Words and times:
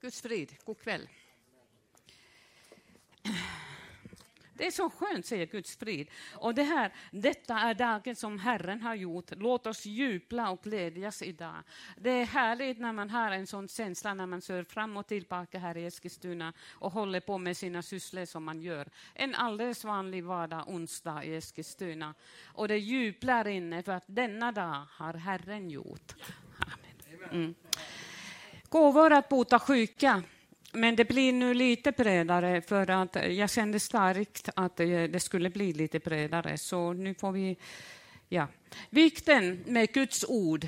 Guds 0.00 0.20
frid, 0.22 0.56
god 0.64 0.78
kväll. 0.78 1.08
Det 4.60 4.66
är 4.66 4.70
så 4.70 4.90
skönt, 4.90 5.26
säger 5.26 5.46
Guds 5.46 5.76
frid. 5.76 6.08
Och 6.34 6.54
det 6.54 6.62
här, 6.62 6.92
detta 7.10 7.58
är 7.58 7.74
dagen 7.74 8.16
som 8.16 8.38
Herren 8.38 8.82
har 8.82 8.94
gjort. 8.94 9.30
Låt 9.36 9.66
oss 9.66 9.86
jubla 9.86 10.50
och 10.50 10.62
glädjas 10.62 11.22
idag. 11.22 11.62
Det 11.96 12.10
är 12.10 12.24
härligt 12.24 12.78
när 12.78 12.92
man 12.92 13.10
har 13.10 13.30
en 13.30 13.46
sån 13.46 13.68
känsla 13.68 14.14
när 14.14 14.26
man 14.26 14.40
kör 14.40 14.64
fram 14.64 14.96
och 14.96 15.06
tillbaka 15.06 15.58
här 15.58 15.76
i 15.76 15.86
Eskilstuna 15.86 16.52
och 16.70 16.92
håller 16.92 17.20
på 17.20 17.38
med 17.38 17.56
sina 17.56 17.82
sysslor 17.82 18.24
som 18.24 18.44
man 18.44 18.60
gör. 18.60 18.88
En 19.14 19.34
alldeles 19.34 19.84
vanlig 19.84 20.24
vardag, 20.24 20.64
onsdag 20.68 21.24
i 21.24 21.36
Eskilstuna. 21.36 22.14
Och 22.44 22.68
det 22.68 22.78
jublar 22.78 23.48
inne 23.48 23.82
för 23.82 23.92
att 23.92 24.04
denna 24.06 24.52
dag 24.52 24.86
har 24.90 25.14
Herren 25.14 25.70
gjort. 25.70 26.14
Amen. 26.58 27.30
Mm. 27.32 27.54
Gåvor 28.70 29.12
att 29.12 29.28
bota 29.28 29.58
sjuka. 29.58 30.22
Men 30.72 30.96
det 30.96 31.04
blir 31.04 31.32
nu 31.32 31.54
lite 31.54 31.92
bredare 31.92 32.62
för 32.62 32.90
att 32.90 33.16
jag 33.30 33.50
kände 33.50 33.80
starkt 33.80 34.48
att 34.56 34.76
det 34.76 35.22
skulle 35.22 35.50
bli 35.50 35.72
lite 35.72 35.98
bredare. 35.98 36.58
Så 36.58 36.92
nu 36.92 37.14
får 37.14 37.32
vi... 37.32 37.56
Ja. 38.28 38.46
Vikten 38.90 39.64
med 39.66 39.92
Guds 39.92 40.24
ord. 40.28 40.66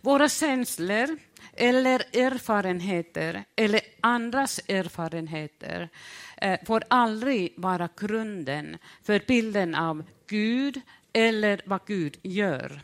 Våra 0.00 0.28
känslor 0.28 1.18
eller 1.52 2.00
erfarenheter 2.16 3.44
eller 3.56 3.80
andras 4.00 4.60
erfarenheter 4.68 5.88
eh, 6.36 6.58
får 6.66 6.84
aldrig 6.88 7.54
vara 7.56 7.88
grunden 7.96 8.76
för 9.02 9.22
bilden 9.26 9.74
av 9.74 10.04
Gud 10.26 10.80
eller 11.12 11.60
vad 11.64 11.80
Gud 11.86 12.18
gör. 12.22 12.80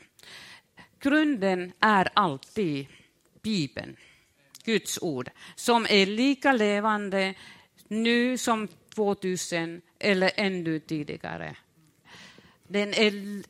Grunden 1.01 1.73
är 1.81 2.09
alltid 2.15 2.87
Bibeln, 3.43 3.97
Guds 4.65 4.99
ord, 5.03 5.31
som 5.55 5.87
är 5.91 6.07
lika 6.07 6.53
levande 6.53 7.35
nu 7.89 8.39
som 8.39 8.69
2000 8.95 9.83
eller 9.99 10.31
ännu 10.37 10.81
tidigare. 10.81 11.57
Den 12.69 12.95
är, 12.95 13.43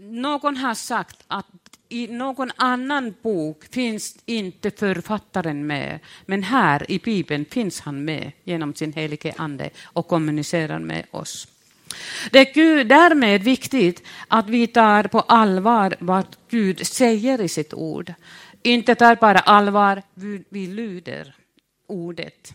någon 0.00 0.56
har 0.56 0.74
sagt 0.74 1.24
att 1.26 1.46
i 1.88 2.06
någon 2.06 2.50
annan 2.56 3.14
bok 3.22 3.64
finns 3.64 4.16
inte 4.26 4.70
författaren 4.70 5.66
med, 5.66 5.98
men 6.26 6.42
här 6.42 6.90
i 6.90 6.98
Bibeln 6.98 7.44
finns 7.44 7.80
han 7.80 8.04
med 8.04 8.32
genom 8.44 8.74
sin 8.74 8.92
helige 8.92 9.34
Ande 9.36 9.70
och 9.84 10.08
kommunicerar 10.08 10.78
med 10.78 11.06
oss. 11.10 11.48
Det 12.30 12.38
är 12.56 12.84
därmed 12.84 13.42
viktigt 13.42 14.02
att 14.28 14.48
vi 14.48 14.66
tar 14.66 15.02
på 15.02 15.20
allvar 15.20 15.96
vad 15.98 16.26
Gud 16.48 16.86
säger 16.86 17.40
i 17.40 17.48
sitt 17.48 17.74
ord 17.74 18.14
inte 18.62 18.94
tar 18.94 19.16
bara 19.16 19.38
allvar, 19.38 20.02
vi 20.48 20.66
lyder 20.66 21.34
ordet. 21.86 22.54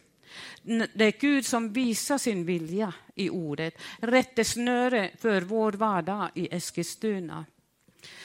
Det 0.93 1.05
är 1.05 1.19
Gud 1.19 1.45
som 1.45 1.73
visar 1.73 2.17
sin 2.17 2.45
vilja 2.45 2.93
i 3.15 3.29
ordet, 3.29 3.77
rättesnöre 4.01 5.11
för 5.19 5.41
vår 5.41 5.71
vardag 5.71 6.29
i 6.33 6.55
Eskilstuna. 6.55 7.45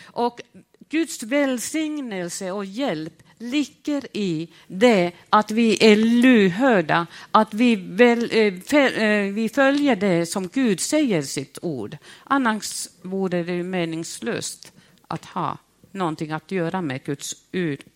Och 0.05 0.41
Guds 0.89 1.23
välsignelse 1.23 2.51
och 2.53 2.65
hjälp 2.65 3.23
ligger 3.39 4.17
i 4.17 4.49
det 4.67 5.13
att 5.31 5.51
vi 5.51 5.93
är 5.93 5.97
lyhörda, 5.97 7.07
att 7.31 7.55
vi, 7.55 7.77
väl, 7.77 8.31
eh, 8.33 8.75
eh, 8.75 9.33
vi 9.33 9.49
följer 9.55 9.97
det 9.97 10.27
som 10.27 10.49
Gud 10.49 10.81
säger 10.81 11.19
i 11.19 11.27
sitt 11.27 11.59
ord. 11.63 11.97
Annars 12.25 12.89
vore 13.03 13.43
det 13.43 13.63
meningslöst 13.63 14.73
att 15.09 15.25
ha 15.25 15.59
någonting 15.93 16.31
att 16.31 16.51
göra 16.51 16.81
med 16.81 17.05
Guds 17.05 17.37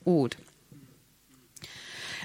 ord. 0.05 0.35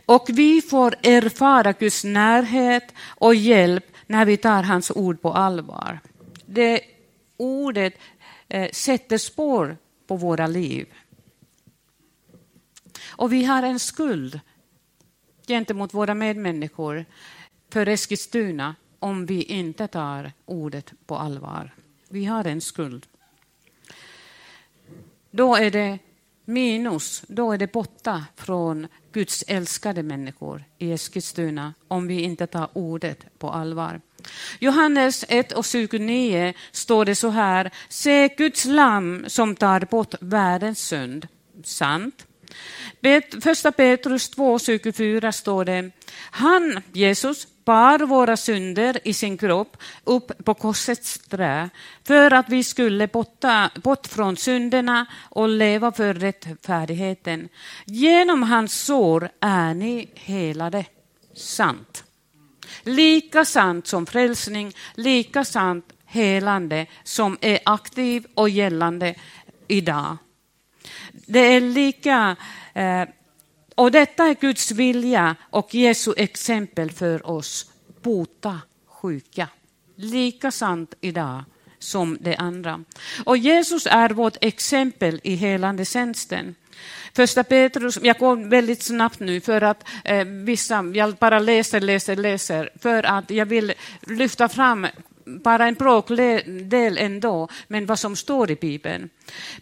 Och 0.05 0.25
vi 0.29 0.61
får 0.61 0.95
erfara 1.03 1.71
Guds 1.71 2.03
närhet 2.03 2.93
och 3.01 3.35
hjälp 3.35 3.85
när 4.07 4.25
vi 4.25 4.37
tar 4.37 4.63
hans 4.63 4.91
ord 4.91 5.21
på 5.21 5.33
allvar. 5.33 5.99
Det 6.45 6.81
ordet 7.37 7.93
eh, 8.47 8.71
sätter 8.71 9.17
spår 9.17 9.77
på 10.07 10.15
våra 10.15 10.47
liv. 10.47 10.87
Och 13.07 13.33
vi 13.33 13.43
har 13.43 13.63
en 13.63 13.79
skuld 13.79 14.39
gentemot 15.47 15.93
våra 15.93 16.13
medmänniskor 16.13 17.05
för 17.69 17.87
Eskilstuna 17.87 18.75
om 18.99 19.25
vi 19.25 19.43
inte 19.43 19.87
tar 19.87 20.31
ordet 20.45 20.93
på 21.05 21.15
allvar. 21.15 21.73
Vi 22.09 22.25
har 22.25 22.45
en 22.45 22.61
skuld 22.61 23.05
då 25.37 25.55
är 25.55 25.71
det 25.71 25.99
minus, 26.45 27.23
då 27.27 27.51
är 27.51 27.57
det 27.57 27.71
borta 27.71 28.25
från 28.35 28.87
Guds 29.11 29.43
älskade 29.47 30.03
människor 30.03 30.63
i 30.77 30.91
Eskilstuna 30.91 31.73
om 31.87 32.07
vi 32.07 32.21
inte 32.21 32.47
tar 32.47 32.69
ordet 32.73 33.39
på 33.39 33.49
allvar. 33.49 34.01
Johannes 34.59 35.25
1 35.29 35.51
och 35.51 35.65
29 35.65 36.53
står 36.71 37.05
det 37.05 37.15
så 37.15 37.29
här. 37.29 37.71
Se 37.89 38.27
Guds 38.27 38.65
lamm 38.65 39.25
som 39.27 39.55
tar 39.55 39.79
bort 39.79 40.15
världens 40.21 40.79
synd. 40.79 41.27
Sant. 41.63 42.25
Första 43.43 43.71
Petrus 43.71 44.29
2, 44.29 44.59
24 44.59 45.31
står 45.31 45.65
det. 45.65 45.91
Han, 46.31 46.81
Jesus, 46.93 47.47
bar 47.65 47.99
våra 47.99 48.37
synder 48.37 48.99
i 49.03 49.13
sin 49.13 49.37
kropp 49.37 49.77
upp 50.03 50.45
på 50.45 50.53
korsets 50.53 51.19
trä 51.19 51.69
för 52.07 52.33
att 52.33 52.49
vi 52.49 52.63
skulle 52.63 53.07
botta, 53.07 53.69
bort 53.83 54.07
från 54.07 54.37
synderna 54.37 55.05
och 55.29 55.49
leva 55.49 55.91
för 55.91 56.13
rättfärdigheten. 56.13 57.49
Genom 57.85 58.43
hans 58.43 58.85
sår 58.85 59.29
är 59.39 59.73
ni 59.73 60.09
helade. 60.15 60.85
Sant. 61.35 62.03
Lika 62.83 63.45
sant 63.45 63.87
som 63.87 64.05
frälsning, 64.05 64.73
lika 64.95 65.45
sant 65.45 65.85
helande 66.05 66.85
som 67.03 67.37
är 67.41 67.59
aktiv 67.65 68.25
och 68.33 68.49
gällande 68.49 69.15
idag. 69.67 70.17
Det 71.11 71.39
är 71.39 71.61
lika 71.61 72.35
eh, 72.73 73.03
och 73.75 73.91
detta 73.91 74.25
är 74.25 74.35
Guds 74.35 74.71
vilja 74.71 75.35
och 75.49 75.75
Jesu 75.75 76.13
exempel 76.17 76.91
för 76.91 77.29
oss. 77.29 77.71
Bota 78.01 78.61
sjuka. 78.87 79.47
Lika 79.95 80.51
sant 80.51 80.93
idag 81.01 81.43
som 81.79 82.17
det 82.21 82.35
andra. 82.35 82.83
Och 83.25 83.37
Jesus 83.37 83.85
är 83.85 84.09
vårt 84.09 84.37
exempel 84.41 85.19
i 85.23 85.35
helande 85.35 85.85
tjänsten. 85.85 86.55
Första 87.13 87.43
Petrus, 87.43 87.99
jag 88.01 88.17
går 88.17 88.49
väldigt 88.49 88.83
snabbt 88.83 89.19
nu 89.19 89.41
för 89.41 89.61
att 89.61 89.87
eh, 90.03 90.25
vissa, 90.25 90.91
jag 90.93 91.15
bara 91.15 91.39
läser, 91.39 91.81
läser, 91.81 92.15
läser, 92.15 92.69
för 92.79 93.03
att 93.03 93.29
jag 93.29 93.45
vill 93.45 93.73
lyfta 94.01 94.49
fram 94.49 94.87
bara 95.27 95.67
en 95.67 95.73
bråkdel 95.73 96.97
ändå, 96.97 97.47
men 97.67 97.85
vad 97.85 97.99
som 97.99 98.15
står 98.15 98.51
i 98.51 98.55
Bibeln. 98.55 99.09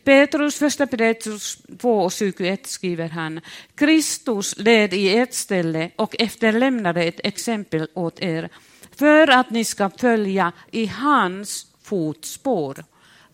Petrus, 0.03 0.55
första 0.55 0.87
Petrus 0.87 1.57
2 1.77 2.01
och 2.01 2.11
21 2.11 2.67
skriver 2.67 3.09
han, 3.09 3.41
Kristus 3.75 4.57
led 4.57 4.93
i 4.93 5.17
ert 5.17 5.33
ställe 5.33 5.91
och 5.95 6.15
efterlämnade 6.19 7.03
ett 7.03 7.19
exempel 7.23 7.87
åt 7.93 8.19
er, 8.19 8.49
för 8.95 9.27
att 9.27 9.49
ni 9.49 9.63
ska 9.63 9.89
följa 9.89 10.51
i 10.71 10.85
hans 10.85 11.67
fotspår. 11.83 12.83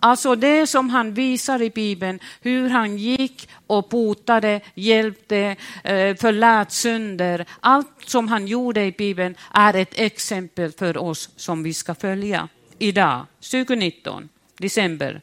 Alltså 0.03 0.35
det 0.35 0.67
som 0.67 0.89
han 0.89 1.13
visar 1.13 1.61
i 1.61 1.69
Bibeln, 1.69 2.19
hur 2.41 2.69
han 2.69 2.97
gick 2.97 3.49
och 3.67 3.87
botade, 3.89 4.61
hjälpte, 4.73 5.55
eh, 5.83 6.15
förlät 6.15 6.71
synder. 6.71 7.45
Allt 7.59 7.87
som 8.05 8.27
han 8.27 8.47
gjorde 8.47 8.85
i 8.85 8.91
Bibeln 8.91 9.35
är 9.53 9.73
ett 9.73 9.99
exempel 9.99 10.71
för 10.71 10.97
oss 10.97 11.29
som 11.35 11.63
vi 11.63 11.73
ska 11.73 11.95
följa 11.95 12.47
idag, 12.79 13.25
2019, 13.51 14.29
december. 14.57 15.21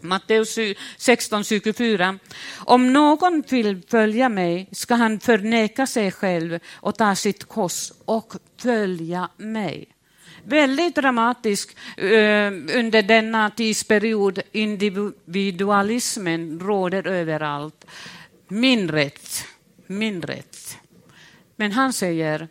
Matteus 0.00 0.58
16, 0.96 1.44
24. 1.44 2.18
Om 2.56 2.92
någon 2.92 3.42
vill 3.48 3.82
följa 3.88 4.28
mig 4.28 4.68
ska 4.72 4.94
han 4.94 5.20
förneka 5.20 5.86
sig 5.86 6.12
själv 6.12 6.58
och 6.72 6.96
ta 6.96 7.14
sitt 7.14 7.44
kors 7.44 7.92
och 8.04 8.32
följa 8.58 9.28
mig 9.36 9.93
väldigt 10.44 10.94
dramatisk 10.94 11.76
eh, 11.96 12.52
under 12.52 13.02
denna 13.02 13.50
tidsperiod. 13.50 14.40
Individualismen 14.52 16.60
råder 16.60 17.06
överallt. 17.06 17.84
Min 18.48 18.88
rätt, 18.88 19.44
min 19.86 20.22
rätt. 20.22 20.78
Men 21.56 21.72
han 21.72 21.92
säger, 21.92 22.48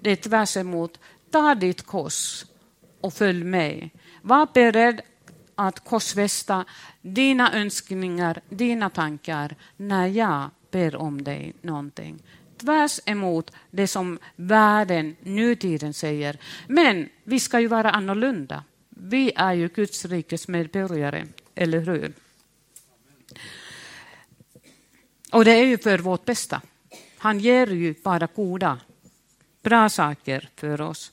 det 0.00 0.10
är 0.10 0.16
tvärs 0.16 0.56
emot, 0.56 0.98
ta 1.30 1.54
ditt 1.54 1.82
kors 1.82 2.44
och 3.00 3.14
följ 3.14 3.44
mig. 3.44 3.90
Var 4.22 4.48
beredd 4.54 5.00
att 5.54 5.84
korsfästa 5.84 6.64
dina 7.02 7.54
önskningar, 7.54 8.40
dina 8.48 8.90
tankar 8.90 9.56
när 9.76 10.06
jag 10.06 10.50
ber 10.70 10.96
om 10.96 11.24
dig 11.24 11.52
någonting 11.62 12.22
tvärs 12.58 13.00
emot 13.06 13.50
det 13.70 13.86
som 13.86 14.18
världen, 14.36 15.16
nutiden 15.20 15.94
säger. 15.94 16.38
Men 16.68 17.08
vi 17.24 17.40
ska 17.40 17.60
ju 17.60 17.66
vara 17.66 17.90
annorlunda. 17.90 18.64
Vi 18.88 19.32
är 19.36 19.52
ju 19.52 19.68
Guds 19.68 20.04
rikes 20.04 20.48
medborgare, 20.48 21.26
eller 21.54 21.80
hur? 21.80 22.12
Och 25.32 25.44
det 25.44 25.52
är 25.52 25.64
ju 25.64 25.78
för 25.78 25.98
vårt 25.98 26.24
bästa. 26.24 26.60
Han 27.18 27.38
ger 27.38 27.66
ju 27.66 27.94
bara 28.02 28.28
goda, 28.34 28.80
bra 29.62 29.88
saker 29.88 30.48
för 30.56 30.80
oss. 30.80 31.12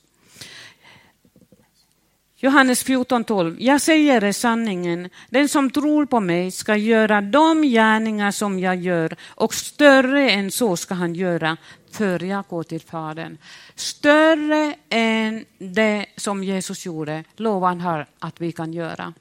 Johannes 2.44 2.86
14.12. 2.86 3.56
Jag 3.60 3.82
säger 3.82 4.24
er 4.24 4.32
sanningen, 4.32 5.10
den 5.30 5.50
som 5.50 5.70
tror 5.70 6.06
på 6.06 6.20
mig 6.20 6.52
ska 6.52 6.76
göra 6.76 7.22
de 7.22 7.62
gärningar 7.62 8.32
som 8.32 8.60
jag 8.60 8.76
gör 8.76 9.16
och 9.28 9.54
större 9.54 10.30
än 10.30 10.52
så 10.52 10.78
ska 10.78 10.94
han 10.94 11.16
göra 11.16 11.58
för 11.92 12.24
jag 12.24 12.46
går 12.48 12.64
till 12.64 12.82
Fadern. 12.82 13.38
Större 13.76 14.76
än 14.90 15.46
det 15.58 16.06
som 16.16 16.44
Jesus 16.44 16.86
gjorde 16.86 17.24
lovar 17.36 17.68
han 17.68 17.82
här 17.82 18.06
att 18.20 18.42
vi 18.42 18.52
kan 18.52 18.74
göra. 18.74 19.14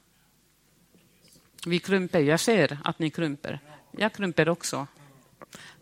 Vi 1.66 1.78
krymper, 1.78 2.20
jag 2.20 2.40
ser 2.40 2.78
att 2.84 2.98
ni 2.98 3.10
krymper. 3.10 3.60
Jag 3.90 4.12
krymper 4.12 4.48
också. 4.48 4.86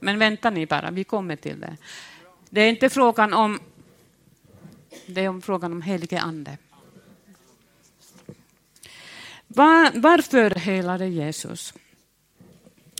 Men 0.01 0.19
vänta 0.19 0.51
ni 0.51 0.67
bara, 0.67 0.91
vi 0.91 1.05
kommer 1.05 1.37
till 1.37 1.61
det. 1.61 1.77
Det 2.51 2.61
är 2.61 2.69
inte 2.69 2.91
frågan 2.91 3.35
om, 3.35 3.61
det 5.07 5.25
är 5.25 5.29
om 5.29 5.43
frågan 5.43 5.73
om 5.73 5.83
helige 5.83 6.21
ande. 6.21 6.59
Var, 9.49 10.01
varför 10.01 10.51
helade 10.51 11.07
Jesus? 11.07 11.75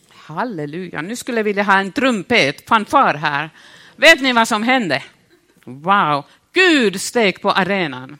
Halleluja, 0.09 1.03
nu 1.03 1.17
skulle 1.17 1.39
jag 1.39 1.45
vilja 1.45 1.63
ha 1.63 1.81
en 1.81 1.93
trumpet, 1.93 2.69
fanfar 2.69 3.15
här. 3.15 3.51
Vet 3.97 4.21
ni 4.21 4.33
vad 4.33 4.49
som 4.49 4.63
hände? 4.63 5.03
Wow, 5.65 6.25
Gud 6.53 7.01
steg 7.01 7.41
på 7.41 7.51
arenan. 7.51 8.19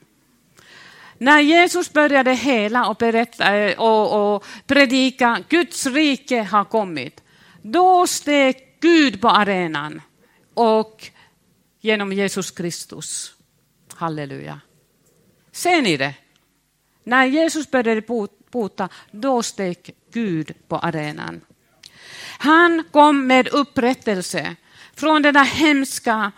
När 1.19 1.41
Jesus 1.41 1.93
började 1.93 2.35
hela 2.35 2.89
och, 2.89 2.97
berätta, 2.97 3.57
eh, 3.57 3.79
och, 3.79 4.35
och 4.35 4.45
predika 4.67 5.45
Guds 5.49 5.87
rike 5.87 6.43
har 6.43 6.65
kommit, 6.65 7.23
då 7.63 8.07
steg 8.07 8.57
Gud 8.81 9.21
på 9.21 9.29
arenan 9.29 10.03
och 10.55 11.11
genom 11.81 12.13
Jesus 12.13 12.51
Kristus. 12.51 13.35
Halleluja. 13.95 14.61
Ser 15.53 15.83
ni 15.83 15.97
det? 15.97 16.15
När 17.09 17.27
Jesus 17.27 17.71
började 17.71 18.03
bota, 18.51 18.89
då 19.11 19.43
steg 19.43 19.95
Gud 20.13 20.53
på 20.69 20.77
arenan. 20.77 21.41
Han 22.39 22.85
kom 22.93 23.27
med 23.27 23.49
upprättelse 23.49 24.57
från 24.97 25.23
denna 25.23 25.39
där 25.39 25.47
hemska, 25.47 26.33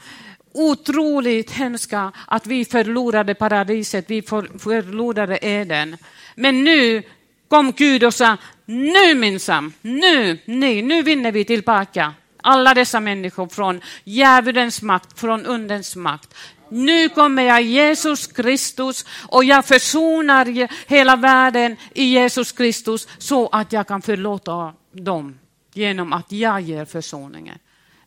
otroligt 0.52 1.50
hemska 1.50 2.12
att 2.26 2.46
vi 2.46 2.64
förlorade 2.64 3.34
paradiset, 3.34 4.04
vi 4.10 4.22
förlorade 4.22 5.38
Eden. 5.42 5.96
Men 6.34 6.64
nu 6.64 7.02
kom 7.48 7.72
Gud 7.72 8.04
och 8.04 8.14
sa, 8.14 8.36
nu 8.64 9.14
minsann, 9.14 9.72
nu, 9.80 10.38
nej, 10.44 10.82
nu 10.82 11.02
vinner 11.02 11.32
vi 11.32 11.44
tillbaka 11.44 12.14
alla 12.42 12.74
dessa 12.74 13.00
människor 13.00 13.46
från 13.46 13.80
djävulens 14.04 14.82
makt, 14.82 15.20
från 15.20 15.46
undens 15.46 15.96
makt. 15.96 16.34
Nu 16.70 17.08
kommer 17.08 17.42
jag 17.42 17.62
Jesus 17.62 18.26
Kristus 18.26 19.04
och 19.28 19.44
jag 19.44 19.64
försonar 19.64 20.68
hela 20.88 21.16
världen 21.16 21.76
i 21.94 22.04
Jesus 22.04 22.52
Kristus 22.52 23.08
så 23.18 23.48
att 23.48 23.72
jag 23.72 23.86
kan 23.88 24.02
förlåta 24.02 24.74
dem 24.92 25.38
genom 25.72 26.12
att 26.12 26.32
jag 26.32 26.60
ger 26.60 26.84
försoningen. 26.84 27.58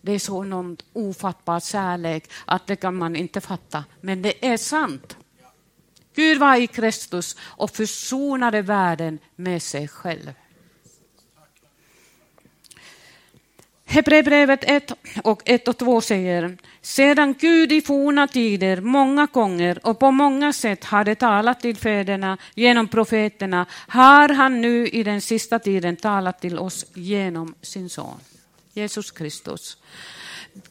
Det 0.01 0.12
är 0.12 0.19
så 0.19 0.44
någon 0.44 0.77
ofattbar 0.94 1.60
kärlek 1.60 2.31
att 2.45 2.68
det 2.68 2.75
kan 2.75 2.95
man 2.95 3.15
inte 3.15 3.42
fatta, 3.42 3.83
men 4.01 4.21
det 4.21 4.48
är 4.48 4.57
sant. 4.57 5.18
Gud 6.16 6.39
var 6.39 6.56
i 6.56 6.68
Kristus 6.68 7.38
och 7.42 7.71
försonade 7.71 8.62
världen 8.62 9.19
med 9.36 9.62
sig 9.62 9.88
själv. 9.88 10.33
Hebreerbrevet 13.86 14.63
1 14.63 14.92
och 15.24 15.42
1 15.45 15.68
och 15.68 15.77
2 15.77 16.01
säger, 16.01 16.57
sedan 16.83 17.33
Gud 17.39 17.71
i 17.71 17.81
forna 17.81 18.27
tider 18.27 18.81
många 18.81 19.25
gånger 19.25 19.88
och 19.88 20.00
på 20.00 20.12
många 20.12 20.53
sätt 20.53 20.83
hade 20.83 21.15
talat 21.15 21.59
till 21.59 21.77
fäderna 21.77 22.38
genom 22.56 22.88
profeterna, 22.88 23.65
har 23.88 24.30
han 24.30 24.62
nu 24.62 24.88
i 24.88 25.03
den 25.03 25.21
sista 25.21 25.59
tiden 25.59 25.95
talat 25.95 26.41
till 26.41 26.59
oss 26.59 26.85
genom 26.94 27.56
sin 27.62 27.89
son, 27.89 28.19
Jesus 28.74 29.12
Kristus. 29.12 29.77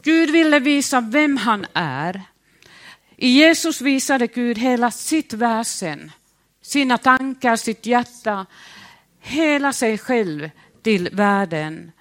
Gud 0.03 0.31
ville 0.31 0.59
visa 0.59 1.01
vem 1.01 1.37
han 1.37 1.67
är. 1.73 2.23
I 3.17 3.29
Jesus 3.29 3.81
visade 3.81 4.27
Gud 4.27 4.59
hela 4.59 4.91
sitt 4.91 5.33
väsen, 5.33 6.13
sina 6.63 6.99
tankar, 6.99 7.57
sitt 7.57 7.87
hjärta, 7.87 8.47
hela 9.21 9.73
sig 9.73 9.99
själv 9.99 10.51
till 10.83 11.09
världen 11.13 11.93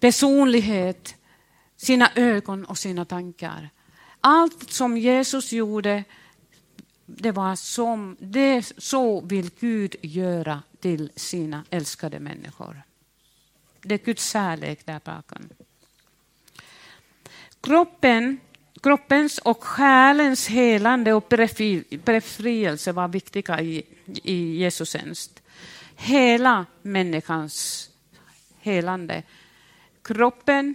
personlighet, 0.00 1.14
sina 1.76 2.10
ögon 2.14 2.64
och 2.64 2.78
sina 2.78 3.04
tankar. 3.04 3.70
Allt 4.20 4.70
som 4.72 4.96
Jesus 4.96 5.52
gjorde, 5.52 6.04
det 7.06 7.32
var 7.32 7.56
som, 7.56 8.16
det, 8.20 8.72
så 8.78 9.20
vill 9.20 9.50
Gud 9.60 9.96
göra 10.02 10.62
till 10.80 11.10
sina 11.16 11.64
älskade 11.70 12.20
människor. 12.20 12.82
Det 13.82 13.94
är 13.94 13.98
Guds 13.98 14.32
kärlek 14.32 14.86
där 14.86 15.00
bakom. 15.04 15.48
Kroppen, 17.60 18.38
kroppens 18.82 19.38
och 19.38 19.64
själens 19.64 20.48
helande 20.48 21.12
och 21.12 21.24
befrielse 22.04 22.92
var 22.92 23.08
viktiga 23.08 23.60
i, 23.60 23.82
i 24.22 24.56
Jesu 24.56 24.84
tjänst. 24.84 25.42
Hela 25.96 26.66
människans 26.82 27.88
helande 28.60 29.22
kroppen, 30.02 30.74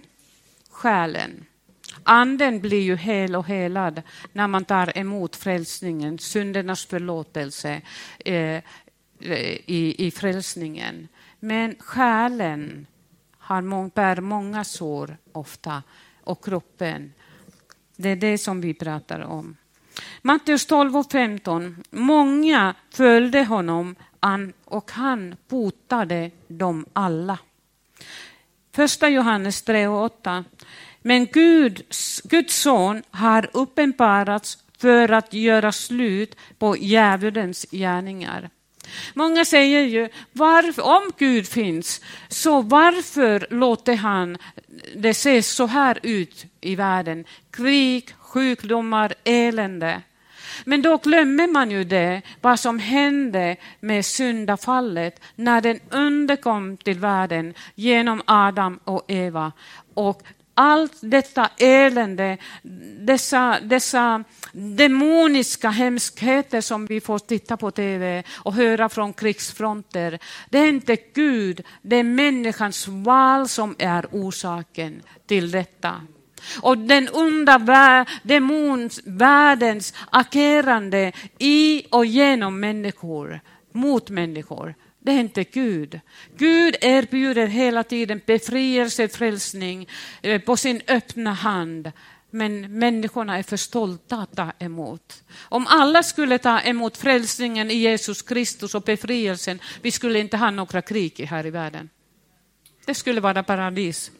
själen. 0.72 1.44
Anden 2.04 2.60
blir 2.60 2.82
ju 2.82 2.96
hel 2.96 3.36
och 3.36 3.46
helad 3.46 4.02
när 4.32 4.48
man 4.48 4.64
tar 4.64 4.98
emot 4.98 5.36
frälsningen, 5.36 6.18
syndernas 6.18 6.86
förlåtelse 6.86 7.80
eh, 8.18 8.62
i, 9.66 10.06
i 10.06 10.10
frälsningen. 10.10 11.08
Men 11.40 11.76
själen 11.78 12.86
har, 13.38 13.90
bär 13.94 14.20
många 14.20 14.64
sår 14.64 15.16
ofta 15.32 15.82
och 16.24 16.44
kroppen. 16.44 17.12
Det 17.96 18.08
är 18.08 18.16
det 18.16 18.38
som 18.38 18.60
vi 18.60 18.74
pratar 18.74 19.20
om. 19.20 19.56
Matteus 20.22 20.66
12 20.66 20.96
och 20.96 21.12
15. 21.12 21.84
Många 21.90 22.74
följde 22.90 23.44
honom 23.44 23.96
och 24.64 24.90
han 24.90 25.36
botade 25.48 26.30
dem 26.48 26.86
alla. 26.92 27.38
Första 28.74 29.08
Johannes 29.08 29.62
3 29.62 29.86
och 29.86 30.04
8. 30.04 30.44
Men 31.02 31.26
Gud, 31.26 31.82
Guds 32.24 32.56
son 32.62 33.02
har 33.10 33.50
uppenbarats 33.52 34.58
för 34.78 35.12
att 35.12 35.32
göra 35.34 35.72
slut 35.72 36.36
på 36.58 36.76
djävulens 36.76 37.66
gärningar. 37.70 38.50
Många 39.14 39.44
säger 39.44 39.82
ju, 39.82 40.08
varför, 40.32 40.82
om 40.82 41.12
Gud 41.18 41.48
finns, 41.48 42.00
så 42.28 42.62
varför 42.62 43.46
låter 43.50 43.96
han 43.96 44.38
det 44.96 45.14
se 45.14 45.42
så 45.42 45.66
här 45.66 45.98
ut 46.02 46.46
i 46.60 46.74
världen? 46.74 47.24
Krig, 47.50 48.14
sjukdomar, 48.18 49.14
elände. 49.24 50.02
Men 50.64 50.82
då 50.82 50.96
glömmer 50.96 51.46
man 51.46 51.70
ju 51.70 51.84
det, 51.84 52.22
vad 52.40 52.60
som 52.60 52.78
hände 52.78 53.56
med 53.80 54.04
syndafallet 54.04 55.20
när 55.36 55.60
den 55.60 55.80
underkom 55.90 56.76
till 56.76 56.98
världen 56.98 57.54
genom 57.74 58.22
Adam 58.26 58.80
och 58.84 59.04
Eva. 59.08 59.52
Och 59.94 60.22
allt 60.54 60.98
detta 61.00 61.50
elände, 61.58 62.36
dessa, 62.98 63.58
dessa 63.62 64.24
demoniska 64.52 65.70
hemskheter 65.70 66.60
som 66.60 66.86
vi 66.86 67.00
får 67.00 67.18
titta 67.18 67.56
på 67.56 67.70
tv 67.70 68.24
och 68.34 68.54
höra 68.54 68.88
från 68.88 69.12
krigsfronter. 69.12 70.18
Det 70.50 70.58
är 70.58 70.68
inte 70.68 70.96
Gud, 71.14 71.64
det 71.82 71.96
är 71.96 72.02
människans 72.02 72.88
val 72.88 73.48
som 73.48 73.76
är 73.78 74.06
orsaken 74.10 75.02
till 75.26 75.50
detta. 75.50 76.00
Och 76.60 76.78
den 76.78 77.08
onda 77.12 78.06
demonvärldens 78.22 79.94
agerande 80.10 81.12
i 81.38 81.86
och 81.90 82.06
genom 82.06 82.60
människor, 82.60 83.40
mot 83.72 84.10
människor, 84.10 84.74
det 85.04 85.12
är 85.12 85.20
inte 85.20 85.44
Gud. 85.44 86.00
Gud 86.36 86.76
erbjuder 86.80 87.46
hela 87.46 87.84
tiden 87.84 88.20
befrielse, 88.26 89.08
frälsning 89.08 89.88
eh, 90.22 90.40
på 90.40 90.56
sin 90.56 90.82
öppna 90.88 91.32
hand. 91.32 91.92
Men 92.30 92.78
människorna 92.78 93.38
är 93.38 93.42
för 93.42 93.56
stolta 93.56 94.16
att 94.16 94.36
ta 94.36 94.52
emot. 94.58 95.22
Om 95.38 95.66
alla 95.66 96.02
skulle 96.02 96.38
ta 96.38 96.60
emot 96.60 96.96
frälsningen 96.96 97.70
i 97.70 97.74
Jesus 97.74 98.22
Kristus 98.22 98.74
och 98.74 98.82
befrielsen, 98.82 99.60
vi 99.82 99.90
skulle 99.90 100.18
inte 100.18 100.36
ha 100.36 100.50
några 100.50 100.82
krig 100.82 101.26
här 101.30 101.46
i 101.46 101.50
världen. 101.50 101.90
Det 102.86 102.94
skulle 102.94 103.20
vara 103.20 103.42
paradis. 103.42 104.10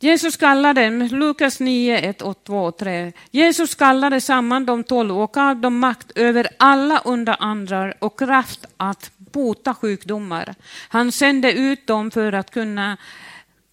Jesus 0.00 0.36
kallade, 0.36 0.90
Lukas 0.90 1.60
9, 1.60 1.98
1, 1.98 2.22
8, 2.22 2.40
2 2.44 2.72
3. 2.72 3.12
Jesus 3.30 3.74
kallade 3.74 4.20
samman 4.20 4.66
de 4.66 4.84
tolv 4.84 5.18
och 5.18 5.32
gav 5.32 5.56
dem 5.56 5.78
makt 5.78 6.12
över 6.14 6.48
alla 6.56 7.02
under 7.04 7.36
andra 7.40 7.94
och 7.98 8.18
kraft 8.18 8.66
att 8.76 9.10
bota 9.16 9.74
sjukdomar. 9.74 10.54
Han 10.88 11.12
sände 11.12 11.52
ut 11.52 11.86
dem 11.86 12.10
för 12.10 12.32
att 12.32 12.50
kunna 12.50 12.96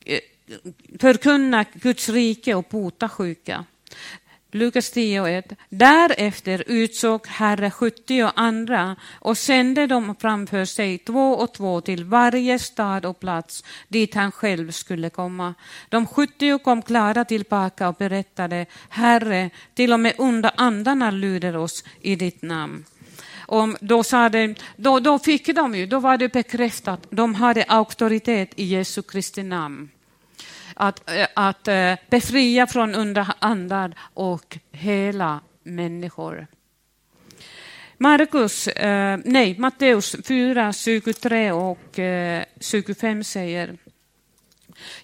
eh, 0.05 0.19
förkunna 0.99 1.65
Guds 1.73 2.09
rike 2.09 2.55
och 2.55 2.65
bota 2.69 3.09
sjuka. 3.09 3.65
Lukas 4.55 4.91
10 4.91 5.21
och 5.21 5.29
1. 5.29 5.53
Därefter 5.69 6.63
utsåg 6.67 7.27
Herre 7.27 7.71
70 7.71 8.31
andra 8.35 8.95
och 9.19 9.37
sände 9.37 9.87
dem 9.87 10.15
framför 10.19 10.65
sig 10.65 10.97
två 10.97 11.31
och 11.31 11.53
två 11.53 11.81
till 11.81 12.03
varje 12.03 12.59
stad 12.59 13.05
och 13.05 13.19
plats 13.19 13.63
dit 13.87 14.13
han 14.13 14.31
själv 14.31 14.71
skulle 14.71 15.09
komma. 15.09 15.53
De 15.89 16.07
70 16.07 16.59
kom 16.59 16.81
klara 16.81 17.25
tillbaka 17.25 17.89
och 17.89 17.95
berättade, 17.95 18.65
Herre, 18.89 19.49
till 19.73 19.93
och 19.93 19.99
med 19.99 20.13
onda 20.17 20.53
andarna 20.57 21.11
lyder 21.11 21.57
oss 21.57 21.83
i 22.01 22.15
ditt 22.15 22.41
namn. 22.41 22.85
Om 23.47 23.77
då, 23.81 24.03
sa 24.03 24.29
de, 24.29 24.55
då, 24.75 24.99
då 24.99 25.19
fick 25.19 25.55
de 25.55 25.75
ju, 25.75 25.85
då 25.85 25.99
var 25.99 26.17
det 26.17 26.33
bekräftat, 26.33 27.07
de 27.09 27.35
hade 27.35 27.63
auktoritet 27.63 28.49
i 28.55 28.63
Jesu 28.63 29.01
Kristi 29.01 29.43
namn 29.43 29.89
att, 30.75 31.09
eh, 31.09 31.27
att 31.33 31.67
eh, 31.67 31.93
befria 32.09 32.67
från 32.67 32.95
onda 32.95 33.33
andar 33.39 33.93
och 34.13 34.57
hela 34.71 35.39
människor. 35.63 36.47
Markus, 37.97 38.67
eh, 38.67 39.19
nej, 39.25 39.59
Matteus 39.59 40.15
4, 40.27 40.73
23 40.73 41.51
och 41.51 41.99
25 42.59 43.23
säger 43.23 43.77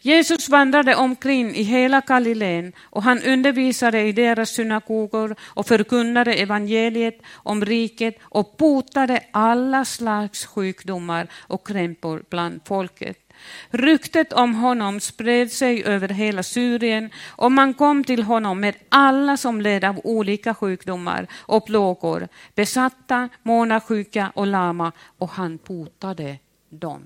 Jesus 0.01 0.49
vandrade 0.49 0.95
omkring 0.95 1.55
i 1.55 1.63
hela 1.63 1.99
Galileen 1.99 2.73
och 2.81 3.03
han 3.03 3.23
undervisade 3.23 4.01
i 4.01 4.11
deras 4.11 4.49
synagogor 4.49 5.35
och 5.41 5.67
förkunnade 5.67 6.33
evangeliet 6.33 7.21
om 7.33 7.65
riket 7.65 8.17
och 8.21 8.55
botade 8.57 9.23
alla 9.31 9.85
slags 9.85 10.45
sjukdomar 10.45 11.27
och 11.33 11.67
krämpor 11.67 12.23
bland 12.29 12.61
folket. 12.65 13.20
Ryktet 13.69 14.33
om 14.33 14.55
honom 14.55 14.99
spred 14.99 15.51
sig 15.51 15.83
över 15.83 16.09
hela 16.09 16.43
Syrien 16.43 17.09
och 17.27 17.51
man 17.51 17.73
kom 17.73 18.03
till 18.03 18.23
honom 18.23 18.59
med 18.59 18.75
alla 18.89 19.37
som 19.37 19.61
led 19.61 19.83
av 19.83 20.01
olika 20.03 20.53
sjukdomar 20.53 21.27
och 21.33 21.65
plågor, 21.65 22.27
besatta, 22.55 23.29
månasjuka 23.43 24.31
och 24.35 24.47
lama 24.47 24.91
och 25.17 25.29
han 25.29 25.59
botade 25.67 26.37
dem. 26.69 27.01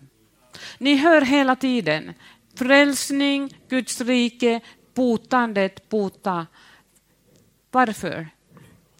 Ni 0.78 0.96
hör 0.96 1.22
hela 1.22 1.56
tiden 1.56 2.14
frälsning, 2.56 3.58
Guds 3.70 4.02
rike, 4.02 4.62
botandet, 4.94 5.90
bota. 5.90 6.48
Varför? 7.72 8.28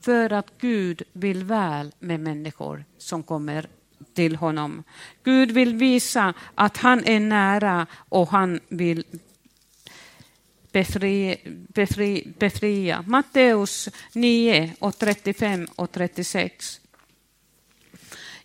För 0.02 0.34
att 0.34 0.58
Gud 0.58 1.04
vill 1.14 1.44
väl 1.44 1.92
med 2.00 2.20
människor 2.20 2.86
som 2.98 3.24
kommer 3.24 3.68
till 4.16 4.36
honom. 4.36 4.84
Gud 5.24 5.52
vill 5.52 5.76
visa 5.76 6.34
att 6.56 6.78
han 6.78 7.04
är 7.06 7.20
nära 7.20 7.88
och 8.10 8.30
han 8.30 8.60
vill 8.70 9.04
befri, 10.72 11.38
befri, 11.68 12.34
befria. 12.40 13.04
Matteus 13.08 13.90
9 14.14 14.74
och 14.80 14.98
35 14.98 15.68
och 15.76 15.92
36. 15.92 16.82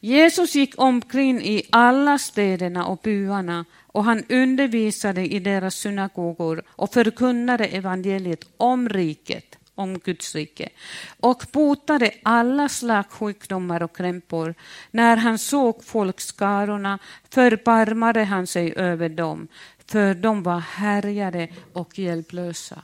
Jesus 0.01 0.55
gick 0.55 0.75
omkring 0.77 1.43
i 1.43 1.63
alla 1.71 2.19
städerna 2.19 2.87
och 2.87 2.99
byarna 3.03 3.65
och 3.87 4.05
han 4.05 4.25
undervisade 4.29 5.33
i 5.35 5.39
deras 5.39 5.75
synagogor 5.75 6.63
och 6.69 6.93
förkunnade 6.93 7.67
evangeliet 7.67 8.45
om 8.57 8.89
riket 8.89 9.60
om 9.81 9.99
Guds 9.99 10.35
rike 10.35 10.69
och 11.21 11.43
botade 11.53 12.11
alla 12.23 12.69
slags 12.69 13.15
sjukdomar 13.15 13.83
och 13.83 13.97
krämpor. 13.97 14.55
När 14.91 15.17
han 15.17 15.39
såg 15.39 15.85
folkskarorna 15.85 16.99
förbarmade 17.31 18.25
han 18.25 18.47
sig 18.47 18.75
över 18.77 19.09
dem, 19.09 19.49
för 19.87 20.15
de 20.15 20.43
var 20.43 20.61
härjade 20.61 21.49
och 21.73 21.99
hjälplösa. 21.99 22.83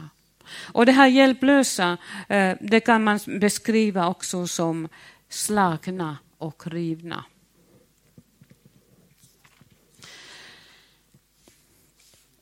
Och 0.72 0.86
det 0.86 0.92
här 0.92 1.06
hjälplösa, 1.06 1.96
eh, 2.28 2.56
det 2.60 2.80
kan 2.80 3.04
man 3.04 3.18
beskriva 3.26 4.08
också 4.08 4.46
som 4.46 4.88
slagna 5.28 6.16
och 6.38 6.66
rivna. 6.66 7.24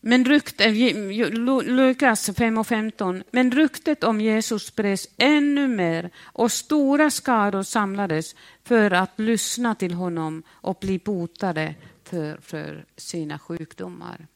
Men 0.07 0.25
ryktet, 0.25 0.61
eh, 0.61 1.63
Lukas 1.63 2.31
5 2.37 2.59
och 2.59 2.67
15, 2.67 3.23
men 3.31 3.53
ryktet 3.53 4.05
om 4.05 4.21
Jesus 4.21 4.67
spreds 4.67 5.09
ännu 5.17 5.69
mer 5.69 6.11
och 6.23 6.53
stora 6.53 7.11
skaror 7.11 7.63
samlades 7.63 8.35
för 8.65 8.91
att 8.91 9.21
lyssna 9.21 9.75
till 9.75 9.95
honom 9.95 10.43
och 10.49 10.79
bli 10.81 10.99
botade 10.99 11.75
för, 12.05 12.37
för 12.41 12.85
sina 12.97 13.39
sjukdomar. 13.39 14.27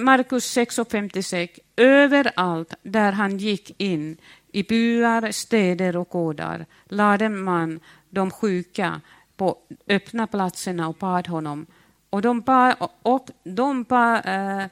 Markus 0.00 0.44
6 0.44 0.78
och 0.78 0.90
56. 0.90 1.60
Överallt 1.76 2.74
där 2.82 3.12
han 3.12 3.38
gick 3.38 3.80
in, 3.80 4.16
i 4.52 4.62
byar, 4.62 5.30
städer 5.30 5.96
och 5.96 6.08
gårdar, 6.08 6.66
lade 6.84 7.28
man 7.28 7.80
de 8.10 8.30
sjuka 8.30 9.00
på 9.36 9.58
öppna 9.88 10.26
platserna 10.26 10.88
och 10.88 10.94
bad 10.94 11.26
honom 11.26 11.66
och 12.14 12.22
de 12.22 12.40
bara, 12.40 12.74
och 13.02 13.30
de 13.44 13.82
bara, 13.82 14.22
eh, 14.22 14.68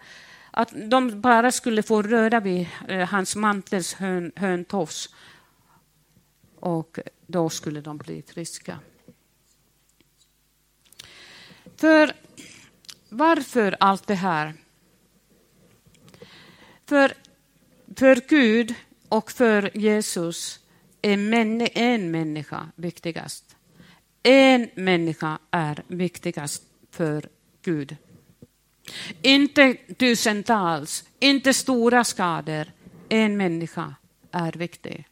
att 0.50 0.72
de 0.90 1.20
bara 1.20 1.52
skulle 1.52 1.82
få 1.82 2.02
röra 2.02 2.40
vid 2.40 2.68
eh, 2.88 3.08
hans 3.08 3.36
mantels 3.36 3.94
hön, 3.94 4.32
höntofs. 4.36 5.14
Och 6.60 6.98
då 7.26 7.50
skulle 7.50 7.80
de 7.80 7.98
bli 7.98 8.22
friska. 8.22 8.78
För 11.76 12.12
varför 13.08 13.76
allt 13.80 14.06
det 14.06 14.14
här? 14.14 14.54
För, 16.86 17.12
för 17.96 18.28
Gud 18.28 18.74
och 19.08 19.32
för 19.32 19.76
Jesus 19.76 20.60
är 21.02 21.12
en 21.74 22.10
människa 22.10 22.68
viktigast. 22.74 23.56
En 24.22 24.68
människa 24.74 25.38
är 25.50 25.82
viktigast 25.86 26.71
för 26.92 27.28
Gud. 27.62 27.96
Inte 29.22 29.74
tusentals, 29.74 31.04
inte 31.18 31.54
stora 31.54 32.04
skador. 32.04 32.66
En 33.08 33.36
människa 33.36 33.94
är 34.30 34.52
viktig. 34.52 35.08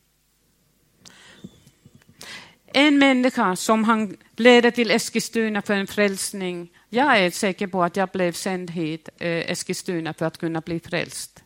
En 2.66 2.98
människa 2.98 3.56
som 3.56 3.84
han 3.84 4.16
ledde 4.36 4.70
till 4.70 4.90
Eskilstuna 4.90 5.62
för 5.62 5.74
en 5.74 5.86
frälsning. 5.86 6.72
Jag 6.88 7.18
är 7.18 7.30
säker 7.30 7.66
på 7.66 7.84
att 7.84 7.96
jag 7.96 8.08
blev 8.08 8.32
sänd 8.32 8.70
hit, 8.70 9.08
eh, 9.18 9.50
Eskilstuna, 9.50 10.14
för 10.14 10.26
att 10.26 10.38
kunna 10.38 10.60
bli 10.60 10.80
frälst. 10.80 11.42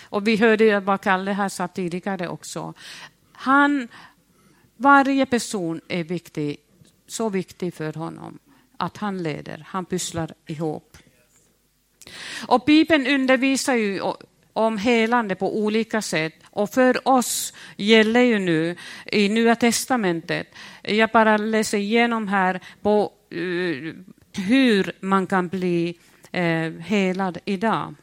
Och 0.00 0.28
vi 0.28 0.36
hörde 0.36 0.80
vad 0.80 1.00
Kalle 1.00 1.32
här 1.32 1.48
sa 1.48 1.68
tidigare 1.68 2.28
också. 2.28 2.74
Han, 3.32 3.88
varje 4.76 5.26
person 5.26 5.80
är 5.88 6.04
viktig, 6.04 6.56
så 7.06 7.28
viktig 7.28 7.74
för 7.74 7.92
honom 7.92 8.38
att 8.82 8.96
han 8.96 9.22
leder, 9.22 9.66
han 9.68 9.84
pysslar 9.84 10.34
ihop. 10.46 10.96
Och 12.46 12.62
Bibeln 12.66 13.06
undervisar 13.06 13.74
ju 13.74 14.00
om 14.52 14.78
helande 14.78 15.34
på 15.34 15.58
olika 15.58 16.02
sätt. 16.02 16.34
Och 16.50 16.70
för 16.70 17.08
oss 17.08 17.52
gäller 17.76 18.20
ju 18.20 18.38
nu 18.38 18.76
i 19.06 19.28
Nya 19.28 19.56
Testamentet, 19.56 20.46
jag 20.82 21.10
bara 21.10 21.36
läser 21.36 21.78
igenom 21.78 22.28
här 22.28 22.60
på 22.82 23.12
uh, 23.34 23.94
hur 24.32 24.92
man 25.00 25.26
kan 25.26 25.48
bli 25.48 25.98
uh, 26.36 26.78
helad 26.80 27.38
idag. 27.44 27.94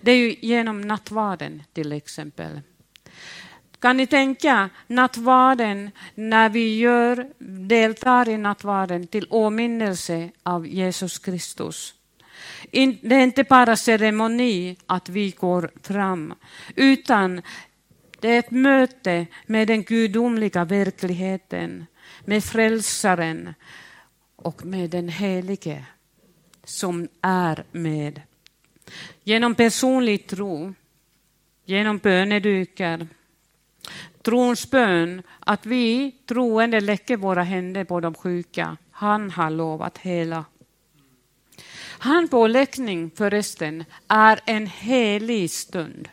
Det 0.00 0.10
är 0.10 0.16
ju 0.16 0.36
genom 0.40 0.80
nattvarden 0.80 1.62
till 1.72 1.92
exempel. 1.92 2.60
Kan 3.80 3.96
ni 3.96 4.06
tänka 4.06 4.70
nattvarden 4.86 5.90
när 6.14 6.48
vi 6.48 6.78
gör, 6.78 7.28
deltar 7.68 8.28
i 8.28 8.36
nattvarden 8.36 9.06
till 9.06 9.26
åminnelse 9.30 10.30
av 10.42 10.66
Jesus 10.66 11.18
Kristus? 11.18 11.94
Det 13.02 13.14
är 13.14 13.22
inte 13.22 13.44
bara 13.44 13.76
ceremoni 13.76 14.76
att 14.86 15.08
vi 15.08 15.30
går 15.30 15.70
fram, 15.82 16.34
utan 16.76 17.42
det 18.20 18.28
är 18.28 18.38
ett 18.38 18.50
möte 18.50 19.26
med 19.46 19.68
den 19.68 19.82
gudomliga 19.82 20.64
verkligheten, 20.64 21.86
med 22.24 22.44
frälsaren 22.44 23.54
och 24.36 24.64
med 24.64 24.90
den 24.90 25.08
helige 25.08 25.84
som 26.64 27.08
är 27.20 27.64
med. 27.72 28.22
Genom 29.24 29.54
personlig 29.54 30.26
tro, 30.26 30.74
genom 31.64 31.98
bönedukar, 31.98 33.06
trons 34.22 34.70
bön, 34.70 35.22
att 35.40 35.66
vi 35.66 36.14
troende 36.26 36.80
lägger 36.80 37.16
våra 37.16 37.42
händer 37.42 37.84
på 37.84 38.00
de 38.00 38.14
sjuka. 38.14 38.76
Han 38.90 39.30
har 39.30 39.50
lovat 39.50 39.98
hela. 39.98 40.44
Handpåläggning 41.98 43.10
förresten 43.16 43.84
är 44.08 44.40
en 44.46 44.66
helig 44.66 45.50
stund. 45.50 46.08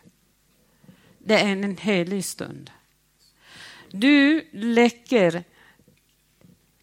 Det 1.19 1.39
är 1.39 1.47
en 1.47 1.77
helig 1.77 2.25
stund. 2.25 2.71
Du 3.91 4.47
lägger 4.51 5.43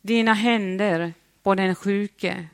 dina 0.03 0.35
händer 0.35 1.13
på 1.43 1.55
den 1.55 1.75
sjuke. 1.75 2.47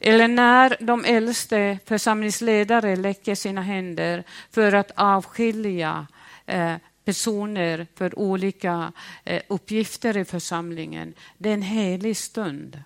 Eller 0.00 0.28
när 0.28 0.76
de 0.80 1.04
äldste 1.04 1.78
församlingsledare 1.84 2.96
läcker 2.96 3.34
sina 3.34 3.62
händer 3.62 4.24
för 4.50 4.72
att 4.72 4.92
avskilja 4.94 6.06
eh, 6.46 6.74
personer 7.08 7.86
för 7.94 8.18
olika 8.18 8.92
eh, 9.24 9.42
uppgifter 9.48 10.16
i 10.16 10.24
församlingen. 10.24 11.14
Det 11.38 11.48
är 11.48 11.54
en 11.54 11.62
helig 11.62 12.16
stund. 12.16 12.82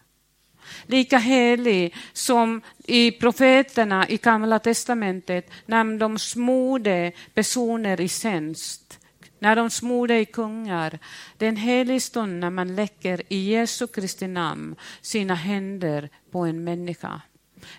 Lika 0.86 1.18
helig 1.18 1.94
som 2.12 2.62
i 2.84 3.10
profeterna 3.10 4.08
i 4.08 4.16
Gamla 4.16 4.58
testamentet 4.58 5.50
när 5.66 5.98
de 5.98 6.18
smorde 6.18 7.12
personer 7.34 8.00
i 8.00 8.08
tjänst 8.08 8.98
när 9.38 9.56
de 9.56 9.70
smorde 9.70 10.18
i 10.18 10.24
kungar. 10.24 10.98
Det 11.36 11.44
är 11.44 11.48
en 11.48 11.56
helig 11.56 12.02
stund 12.02 12.40
när 12.40 12.50
man 12.50 12.74
läcker 12.74 13.22
i 13.28 13.50
Jesu 13.50 13.86
Kristi 13.86 14.26
namn 14.26 14.76
sina 15.00 15.34
händer 15.34 16.08
på 16.30 16.38
en 16.38 16.64
människa. 16.64 17.20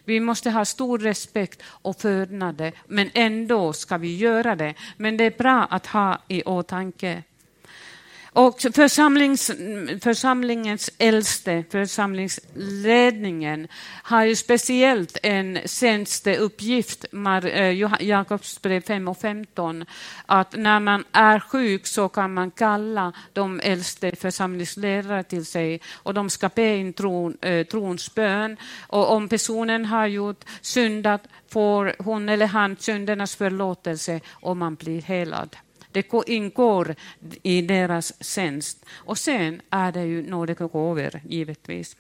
Vi 0.05 0.19
måste 0.19 0.49
ha 0.49 0.65
stor 0.65 0.99
respekt 0.99 1.61
och 1.65 2.01
förnade, 2.01 2.71
men 2.87 3.09
ändå 3.13 3.73
ska 3.73 3.97
vi 3.97 4.17
göra 4.17 4.55
det. 4.55 4.73
Men 4.97 5.17
det 5.17 5.23
är 5.23 5.37
bra 5.37 5.67
att 5.69 5.87
ha 5.87 6.21
i 6.27 6.43
åtanke 6.43 7.23
och 8.33 8.61
församlings, 8.61 9.51
församlingens 10.01 10.91
äldste, 10.97 11.63
församlingsledningen, 11.69 13.67
har 14.03 14.23
ju 14.23 14.35
speciellt 14.35 15.17
en 15.23 15.59
tjänsteuppgift, 15.65 17.05
eh, 17.43 17.71
Jakobs 17.71 18.01
Jakobsbrev 18.01 18.81
5 18.81 19.07
och 19.07 19.17
15, 19.17 19.85
att 20.25 20.55
när 20.55 20.79
man 20.79 21.03
är 21.11 21.39
sjuk 21.39 21.87
så 21.87 22.09
kan 22.09 22.33
man 22.33 22.51
kalla 22.51 23.13
de 23.33 23.59
äldste 23.59 24.15
församlingsledare 24.15 25.23
till 25.23 25.45
sig 25.45 25.81
och 25.93 26.13
de 26.13 26.29
ska 26.29 26.49
be 26.55 26.75
in 26.75 26.93
tron, 26.93 27.37
eh, 27.41 27.65
trons 27.65 28.15
bön. 28.15 28.57
Och 28.87 29.11
om 29.11 29.29
personen 29.29 29.85
har 29.85 30.07
gjort 30.07 30.45
syndat 30.61 31.21
får 31.49 31.95
hon 31.99 32.29
eller 32.29 32.45
han 32.45 32.77
syndernas 32.79 33.35
förlåtelse 33.35 34.19
och 34.29 34.57
man 34.57 34.75
blir 34.75 35.01
helad. 35.01 35.55
Det 35.93 36.13
ingår 36.27 36.95
i 37.43 37.61
deras 37.61 38.23
tjänst. 38.23 38.85
Och 38.93 39.17
sen 39.17 39.61
är 39.69 39.91
det 39.91 40.05
ju 40.05 40.21
nådegåvor, 40.21 41.21
givetvis. 41.29 41.95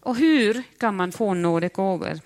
Och 0.00 0.16
hur 0.16 0.62
kan 0.78 0.96
man 0.96 1.12
få 1.12 1.34
nådegåvor? 1.34 2.20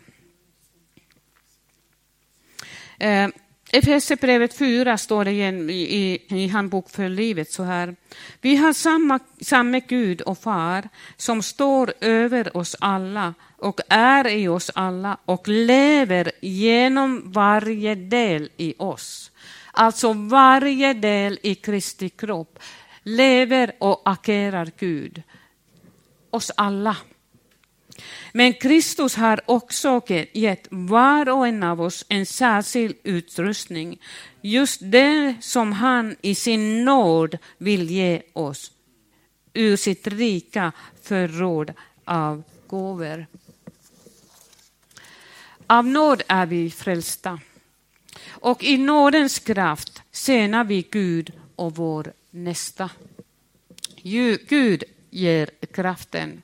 Eh, 2.99 3.29
Efesierbrevet 3.73 4.55
4 4.55 4.99
står 4.99 5.25
det 5.25 5.31
igen 5.31 5.71
i, 5.71 6.19
i 6.29 6.47
Handbok 6.47 6.91
för 6.91 7.09
livet 7.09 7.53
så 7.53 7.63
här. 7.63 7.97
Vi 8.41 8.57
har 8.57 8.73
samma, 8.73 9.19
samma 9.41 9.79
Gud 9.79 10.21
och 10.21 10.39
Far 10.39 10.89
som 11.17 11.43
står 11.43 11.93
över 12.01 12.57
oss 12.57 12.77
alla 12.81 13.35
och 13.57 13.81
är 13.89 14.29
i 14.29 14.49
oss 14.49 14.71
alla 14.75 15.17
och 15.25 15.49
lever 15.49 16.33
genom 16.41 17.33
varje 17.33 17.95
del 17.95 18.51
i 18.57 18.75
oss. 18.79 19.30
Alltså 19.73 20.13
varje 20.13 20.95
del 20.95 21.39
i 21.43 21.55
Kristi 21.55 22.09
kropp 22.09 22.59
lever 23.03 23.73
och 23.79 24.03
agerar 24.05 24.71
Gud. 24.79 25.23
Oss 26.31 26.51
alla. 26.57 26.97
Men 28.33 28.55
Kristus 28.55 29.17
har 29.17 29.41
också 29.47 30.01
gett 30.33 30.67
var 30.71 31.29
och 31.29 31.47
en 31.47 31.63
av 31.63 31.81
oss 31.81 32.05
en 32.09 32.27
särskild 32.27 32.97
utrustning. 33.03 34.01
Just 34.41 34.81
det 34.83 35.35
som 35.41 35.73
han 35.73 36.17
i 36.23 36.35
sin 36.35 36.85
nåd 36.85 37.39
vill 37.59 37.91
ge 37.91 38.23
oss 38.33 38.73
ur 39.55 39.77
sitt 39.77 40.07
rika 40.07 40.73
förråd 41.03 41.73
av 42.05 42.43
gåvor. 42.67 43.27
Av 45.67 45.87
nåd 45.87 46.23
är 46.29 46.47
vi 46.47 46.71
frälsta. 46.71 47.39
Och 48.29 48.65
i 48.65 48.79
nådens 48.79 49.39
kraft 49.39 50.03
tjänar 50.13 50.65
vi 50.65 50.87
Gud 50.91 51.33
och 51.57 51.77
vår 51.77 52.13
nästa. 52.31 52.91
Gud 54.49 54.85
ger 55.11 55.51
kraften. 55.73 56.43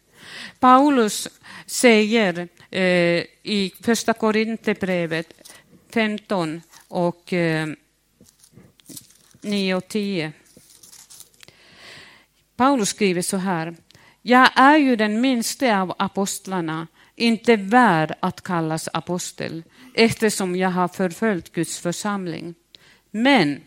Paulus 0.58 1.28
säger 1.66 2.48
eh, 2.70 3.24
i 3.42 3.72
första 3.80 4.12
Korinthierbrevet 4.12 5.32
15 5.90 6.62
och 6.88 7.32
eh, 7.32 7.68
9 9.40 9.74
och 9.74 9.88
10. 9.88 10.32
Paulus 12.56 12.88
skriver 12.88 13.22
så 13.22 13.36
här. 13.36 13.76
Jag 14.22 14.50
är 14.54 14.76
ju 14.76 14.96
den 14.96 15.20
minste 15.20 15.78
av 15.78 15.94
apostlarna, 15.98 16.86
inte 17.16 17.56
värd 17.56 18.14
att 18.20 18.40
kallas 18.40 18.88
apostel, 18.92 19.62
eftersom 19.96 20.56
jag 20.56 20.70
har 20.70 20.88
förföljt 20.88 21.52
Guds 21.52 21.78
församling. 21.78 22.54
Men 23.10 23.60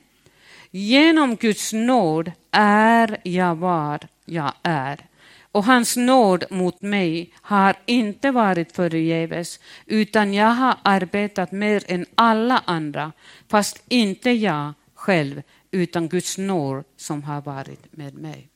genom 0.71 1.35
Guds 1.35 1.73
nåd 1.73 2.31
är 2.51 3.17
jag 3.23 3.55
vad 3.55 4.07
jag 4.25 4.53
är. 4.63 5.05
Och 5.51 5.63
hans 5.63 5.97
nåd 5.97 6.43
mot 6.49 6.81
mig 6.81 7.33
har 7.41 7.75
inte 7.85 8.31
varit 8.31 8.71
förgäves, 8.71 9.59
utan 9.85 10.33
jag 10.33 10.51
har 10.51 10.75
arbetat 10.83 11.51
mer 11.51 11.83
än 11.87 12.05
alla 12.15 12.63
andra, 12.65 13.11
fast 13.47 13.83
inte 13.87 14.31
jag 14.31 14.73
själv, 14.95 15.41
utan 15.71 16.09
Guds 16.09 16.37
nåd 16.37 16.83
som 16.97 17.23
har 17.23 17.41
varit 17.41 17.93
med 17.97 18.13
mig. 18.13 18.49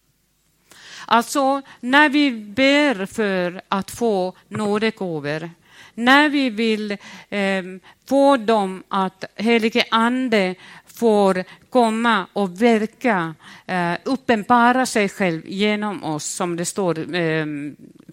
Alltså, 1.05 1.61
när 1.79 2.09
vi 2.09 2.31
ber 2.31 3.05
för 3.05 3.61
att 3.69 3.91
få 3.91 4.33
nådegåvor 4.47 5.49
när 5.93 6.29
vi 6.29 6.49
vill 6.49 6.91
eh, 7.29 7.63
få 8.05 8.37
dem 8.37 8.83
att 8.87 9.25
helige 9.35 9.85
ande 9.91 10.55
får 10.85 11.43
komma 11.69 12.27
och 12.33 12.61
verka, 12.61 13.35
eh, 13.65 13.93
uppenbara 14.03 14.85
sig 14.85 15.09
själv 15.09 15.41
genom 15.45 16.03
oss, 16.03 16.25
som 16.25 16.55
det 16.55 16.65
står 16.65 17.15
eh, 17.15 17.45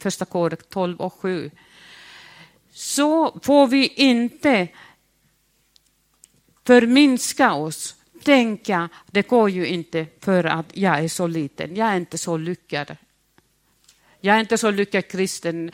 första 0.01 0.25
kor 0.25 0.57
12 0.69 1.01
och 1.01 1.14
7, 1.14 1.51
så 2.73 3.40
får 3.43 3.66
vi 3.66 3.87
inte 3.87 4.69
förminska 6.66 7.53
oss 7.53 7.95
tänka, 8.25 8.88
det 9.07 9.29
går 9.29 9.51
ju 9.51 9.66
inte 9.66 10.07
för 10.21 10.45
att 10.45 10.77
jag 10.77 10.99
är 10.99 11.09
så 11.09 11.27
liten, 11.27 11.77
jag 11.77 11.88
är 11.88 11.97
inte 11.97 12.19
så 12.19 12.37
lyckad, 12.37 12.97
jag 14.21 14.37
är 14.37 14.41
inte 14.41 14.59
så 14.59 14.71
lyckad 14.71 15.09
kristen. 15.09 15.71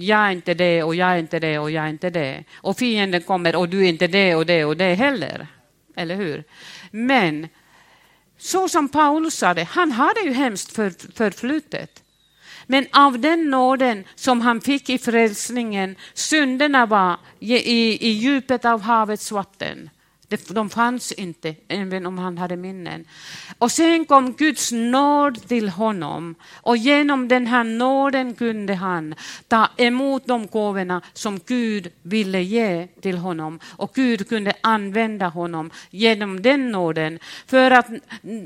Jag 0.00 0.20
är 0.20 0.30
inte 0.30 0.54
det 0.54 0.82
och 0.82 0.94
jag 0.94 1.08
är 1.08 1.16
inte 1.16 1.38
det 1.38 1.58
och 1.58 1.70
jag 1.70 1.84
är 1.84 1.88
inte 1.88 2.10
det. 2.10 2.44
Och 2.54 2.78
fienden 2.78 3.22
kommer 3.22 3.56
och 3.56 3.68
du 3.68 3.84
är 3.84 3.88
inte 3.88 4.06
det 4.06 4.34
och 4.34 4.46
det 4.46 4.64
och 4.64 4.76
det 4.76 4.94
heller. 4.94 5.46
Eller 5.96 6.16
hur? 6.16 6.44
Men 6.90 7.48
så 8.38 8.68
som 8.68 8.88
Paulus 8.88 9.34
sa 9.34 9.54
det, 9.54 9.64
han 9.64 9.92
hade 9.92 10.20
ju 10.20 10.32
hemskt 10.32 10.72
för, 10.72 11.14
förflutet. 11.14 12.02
Men 12.66 12.86
av 12.92 13.18
den 13.18 13.50
nåden 13.50 14.04
som 14.14 14.40
han 14.40 14.60
fick 14.60 14.90
i 14.90 14.98
frälsningen, 14.98 15.96
synderna 16.14 16.86
var 16.86 17.16
i, 17.38 17.54
i, 17.54 18.08
i 18.08 18.08
djupet 18.08 18.64
av 18.64 18.80
havets 18.80 19.32
vatten. 19.32 19.90
De 20.28 20.70
fanns 20.70 21.12
inte, 21.12 21.54
även 21.68 22.06
om 22.06 22.18
han 22.18 22.38
hade 22.38 22.56
minnen. 22.56 23.04
Och 23.58 23.72
sen 23.72 24.04
kom 24.04 24.32
Guds 24.32 24.72
nåd 24.72 25.48
till 25.48 25.68
honom 25.68 26.34
och 26.52 26.76
genom 26.76 27.28
den 27.28 27.46
här 27.46 27.64
nåden 27.64 28.34
kunde 28.34 28.74
han 28.74 29.14
ta 29.48 29.68
emot 29.76 30.26
de 30.26 30.46
gåvorna 30.46 31.02
som 31.12 31.40
Gud 31.46 31.92
ville 32.02 32.42
ge 32.42 32.86
till 33.00 33.18
honom. 33.18 33.60
Och 33.64 33.94
Gud 33.94 34.28
kunde 34.28 34.52
använda 34.60 35.28
honom 35.28 35.70
genom 35.90 36.42
den 36.42 36.70
nåden. 36.70 37.18
För 37.46 37.70
att 37.70 37.86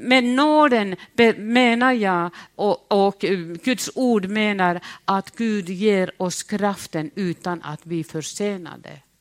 med 0.02 0.24
nåden 0.24 0.96
menar 1.36 1.92
jag, 1.92 2.30
och, 2.54 3.06
och 3.06 3.20
Guds 3.64 3.90
ord 3.94 4.28
menar 4.28 4.80
att 5.04 5.36
Gud 5.36 5.68
ger 5.68 6.10
oss 6.16 6.42
kraften 6.42 7.10
utan 7.14 7.62
att 7.62 7.80
vi 7.82 8.04
försenar 8.04 8.78
det. 8.78 9.11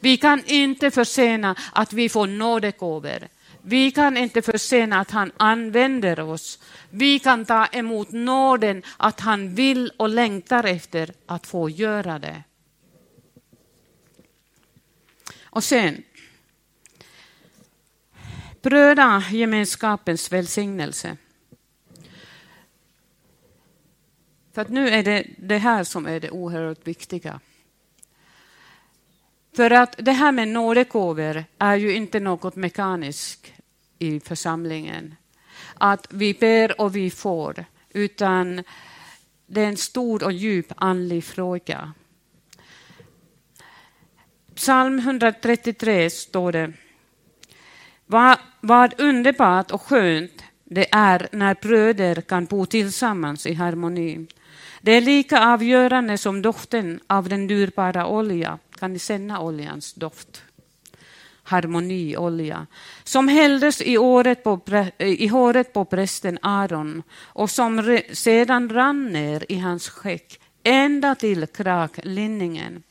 Vi 0.00 0.16
kan 0.16 0.44
inte 0.46 0.90
försena 0.90 1.56
att 1.72 1.92
vi 1.92 2.08
får 2.08 2.26
nådegåvor. 2.26 3.28
Vi 3.62 3.90
kan 3.90 4.16
inte 4.16 4.42
försena 4.42 5.00
att 5.00 5.10
han 5.10 5.32
använder 5.36 6.20
oss. 6.20 6.58
Vi 6.90 7.18
kan 7.18 7.44
ta 7.44 7.66
emot 7.66 8.10
nåden 8.10 8.82
att 8.96 9.20
han 9.20 9.54
vill 9.54 9.92
och 9.96 10.08
längtar 10.08 10.64
efter 10.64 11.12
att 11.26 11.46
få 11.46 11.70
göra 11.70 12.18
det. 12.18 12.42
Och 15.42 15.64
sen, 15.64 16.02
brödragemenskapens 18.62 20.32
välsignelse. 20.32 21.16
För 24.52 24.62
att 24.62 24.68
nu 24.68 24.88
är 24.88 25.02
det 25.02 25.26
det 25.38 25.58
här 25.58 25.84
som 25.84 26.06
är 26.06 26.20
det 26.20 26.30
oerhört 26.30 26.86
viktiga. 26.86 27.40
För 29.58 29.70
att 29.70 29.94
det 29.98 30.12
här 30.12 30.32
med 30.32 30.48
nådegåvor 30.48 31.44
är 31.58 31.76
ju 31.76 31.94
inte 31.94 32.20
något 32.20 32.56
mekaniskt 32.56 33.52
i 33.98 34.20
församlingen. 34.20 35.14
Att 35.74 36.06
vi 36.10 36.34
ber 36.34 36.80
och 36.80 36.96
vi 36.96 37.10
får. 37.10 37.64
utan 37.90 38.64
det 39.46 39.60
är 39.60 39.66
en 39.66 39.76
stor 39.76 40.24
och 40.24 40.32
djup 40.32 40.72
andlig 40.76 41.24
fråga. 41.24 41.92
Psalm 44.54 44.98
133 44.98 46.10
står 46.10 46.52
det. 46.52 46.72
Vad, 48.06 48.38
vad 48.60 49.00
underbart 49.00 49.70
och 49.70 49.82
skönt 49.82 50.42
det 50.64 50.86
är 50.90 51.28
när 51.32 51.54
bröder 51.54 52.20
kan 52.20 52.44
bo 52.44 52.66
tillsammans 52.66 53.46
i 53.46 53.54
harmoni. 53.54 54.26
Det 54.80 54.92
är 54.92 55.00
lika 55.00 55.52
avgörande 55.52 56.18
som 56.18 56.42
doften 56.42 57.00
av 57.06 57.28
den 57.28 57.46
dyrbara 57.46 58.06
oljan. 58.06 58.58
Kan 58.78 58.92
ni 58.92 58.98
känna 58.98 59.40
oljans 59.40 59.94
doft? 59.94 60.42
Harmoniolja. 61.42 62.66
Som 63.04 63.28
hälldes 63.28 63.80
i, 63.80 63.98
året 63.98 64.44
på, 64.44 64.60
i 64.98 65.26
håret 65.26 65.72
på 65.72 65.84
prästen 65.84 66.38
Aron 66.42 67.02
och 67.20 67.50
som 67.50 67.82
re, 67.82 68.02
sedan 68.12 68.68
rann 68.68 69.12
ner 69.12 69.44
i 69.48 69.58
hans 69.58 69.88
skäck 69.88 70.40
ända 70.62 71.14
till 71.14 71.46
kraklinningen. 71.46 72.82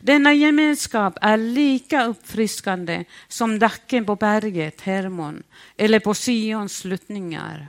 Denna 0.00 0.34
gemenskap 0.34 1.18
är 1.20 1.36
lika 1.36 2.04
uppfriskande 2.04 3.04
som 3.28 3.58
dacken 3.58 4.04
på 4.04 4.16
berget 4.16 4.80
Hermon 4.80 5.42
eller 5.76 6.00
på 6.00 6.14
Sions 6.14 6.76
sluttningar. 6.76 7.68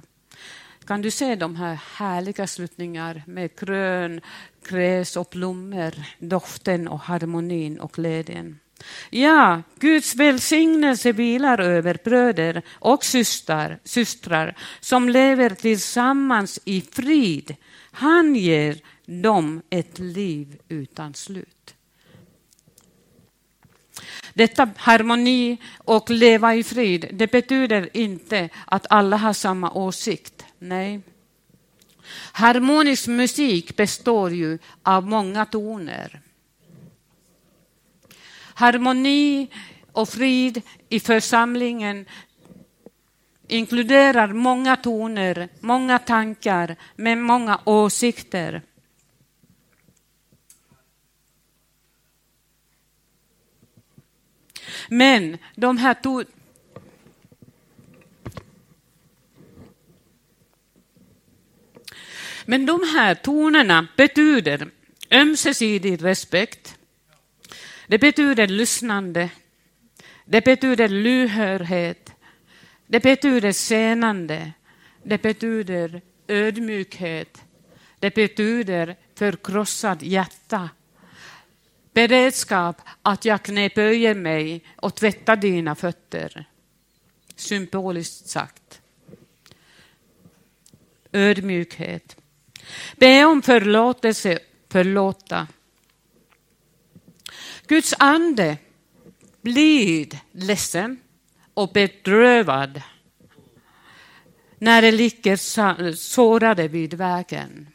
Kan 0.90 1.02
du 1.02 1.12
se 1.12 1.36
de 1.36 1.56
här 1.56 1.80
härliga 1.96 2.48
sluttningar 2.48 3.24
med 3.28 3.56
krön, 3.56 4.22
gräs 4.70 5.18
och 5.18 5.28
blommor, 5.32 5.94
doften 6.20 6.88
och 6.88 7.00
harmonin 7.00 7.80
och 7.80 7.92
glädjen? 7.92 8.60
Ja, 9.10 9.62
Guds 9.80 10.16
välsignelse 10.16 11.12
vilar 11.12 11.60
över 11.60 11.98
bröder 12.04 12.62
och 12.72 13.06
systrar, 13.06 13.80
systrar 13.84 14.56
som 14.80 15.10
lever 15.10 15.50
tillsammans 15.50 16.60
i 16.66 16.82
frid. 16.82 17.56
Han 17.92 18.36
ger 18.36 18.78
dem 19.06 19.62
ett 19.70 20.00
liv 20.00 20.60
utan 20.68 21.14
slut. 21.14 21.76
Detta 24.34 24.70
harmoni 24.78 25.58
och 25.78 26.10
leva 26.10 26.56
i 26.56 26.64
frid, 26.64 27.10
det 27.14 27.32
betyder 27.32 27.90
inte 27.94 28.50
att 28.66 28.86
alla 28.90 29.18
har 29.18 29.34
samma 29.34 29.72
åsikt. 29.72 30.46
Nej. 30.60 31.02
Harmonisk 32.32 33.08
musik 33.08 33.76
består 33.76 34.32
ju 34.32 34.60
av 34.84 35.08
många 35.08 35.46
toner. 35.46 36.22
Harmoni 38.54 39.48
och 39.92 40.10
frid 40.10 40.62
i 40.90 41.00
församlingen 41.00 42.06
inkluderar 43.48 44.34
många 44.34 44.76
toner, 44.76 45.50
många 45.60 46.00
tankar 46.00 46.76
med 46.96 47.18
många 47.18 47.62
åsikter. 47.66 48.62
Men 54.90 55.38
de 55.56 55.78
här 55.78 55.94
Men 62.50 62.66
de 62.66 62.84
här 62.84 63.16
tonerna 63.16 63.88
betyder 63.98 64.70
ömsesidig 65.12 66.04
respekt. 66.04 66.78
Det 67.88 67.98
betyder 67.98 68.48
lyssnande. 68.48 69.30
Det 70.26 70.46
betyder 70.46 70.90
lyhördhet. 70.90 72.12
Det 72.88 73.00
betyder 73.00 73.52
senande. 73.52 74.52
Det 75.04 75.22
betyder 75.22 76.02
ödmjukhet. 76.28 77.42
Det 78.00 78.16
betyder 78.16 78.96
förkrossad 79.16 80.04
hjärta 80.04 80.70
beredskap 81.94 82.82
att 83.02 83.26
jag 83.26 83.44
knäböjer 83.44 84.16
mig 84.16 84.64
och 84.76 84.96
tvättar 84.96 85.36
dina 85.36 85.76
fötter. 85.76 86.46
Symboliskt 87.36 88.30
sagt. 88.30 88.82
Ödmjukhet. 91.12 92.19
Be 92.96 93.26
om 93.26 93.42
förlåtelse, 93.42 94.40
förlåta. 94.70 95.48
Guds 97.68 97.94
ande 98.00 98.58
blir 99.42 100.08
ledsen 100.32 101.00
och 101.54 101.72
bedrövad 101.74 102.82
när 104.58 104.82
det 104.82 104.92
ligger 104.92 105.94
sårade 105.94 106.68
vid 106.68 106.94
vägen. 106.94 107.68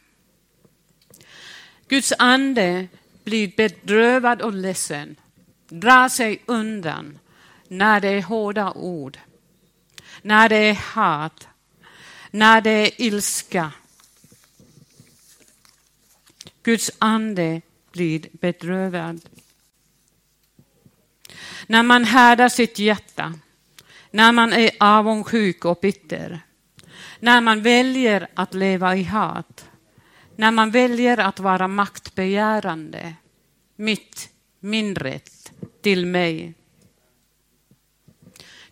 Guds 1.87 2.13
ande 2.19 2.87
blir 3.23 3.53
bedrövad 3.57 4.41
och 4.41 4.53
ledsen, 4.53 5.15
drar 5.69 6.09
sig 6.09 6.41
undan 6.45 7.19
när 7.67 7.99
det 7.99 8.07
är 8.07 8.21
hårda 8.21 8.71
ord, 8.71 9.19
när 10.21 10.49
det 10.49 10.55
är 10.57 10.73
hat, 10.73 11.47
när 12.31 12.61
det 12.61 12.71
är 12.71 13.01
ilska. 13.01 13.71
Guds 16.65 16.91
ande 16.99 17.61
blir 17.91 18.27
bedrövad. 18.31 19.29
När 21.67 21.83
man 21.83 22.03
härdar 22.03 22.49
sitt 22.49 22.79
hjärta, 22.79 23.33
när 24.11 24.31
man 24.31 24.53
är 24.53 24.71
avundsjuk 24.79 25.65
och 25.65 25.79
bitter, 25.81 26.39
när 27.19 27.41
man 27.41 27.61
väljer 27.61 28.27
att 28.33 28.53
leva 28.53 28.95
i 28.95 29.03
hat, 29.03 29.69
när 30.35 30.51
man 30.51 30.71
väljer 30.71 31.17
att 31.17 31.39
vara 31.39 31.67
maktbegärande, 31.67 33.15
mitt, 33.75 34.29
min 34.59 34.95
rätt, 34.95 35.51
till 35.81 36.05
mig. 36.05 36.53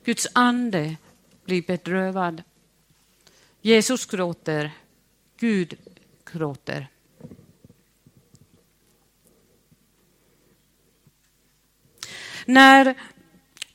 Guds 0.04 0.28
ande 0.34 0.96
blir 1.46 1.62
bedrövad. 1.62 2.44
Jesus 3.62 4.06
gråter, 4.06 4.72
Gud 5.38 5.76
gråter. 6.32 6.88
När 12.46 12.96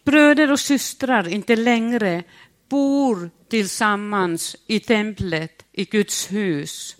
bröder 0.04 0.52
och 0.52 0.60
systrar 0.60 1.28
inte 1.28 1.56
längre 1.56 2.22
bor 2.68 3.30
tillsammans 3.48 4.56
i 4.66 4.80
templet, 4.80 5.64
i 5.72 5.84
Guds 5.84 6.32
hus, 6.32 6.96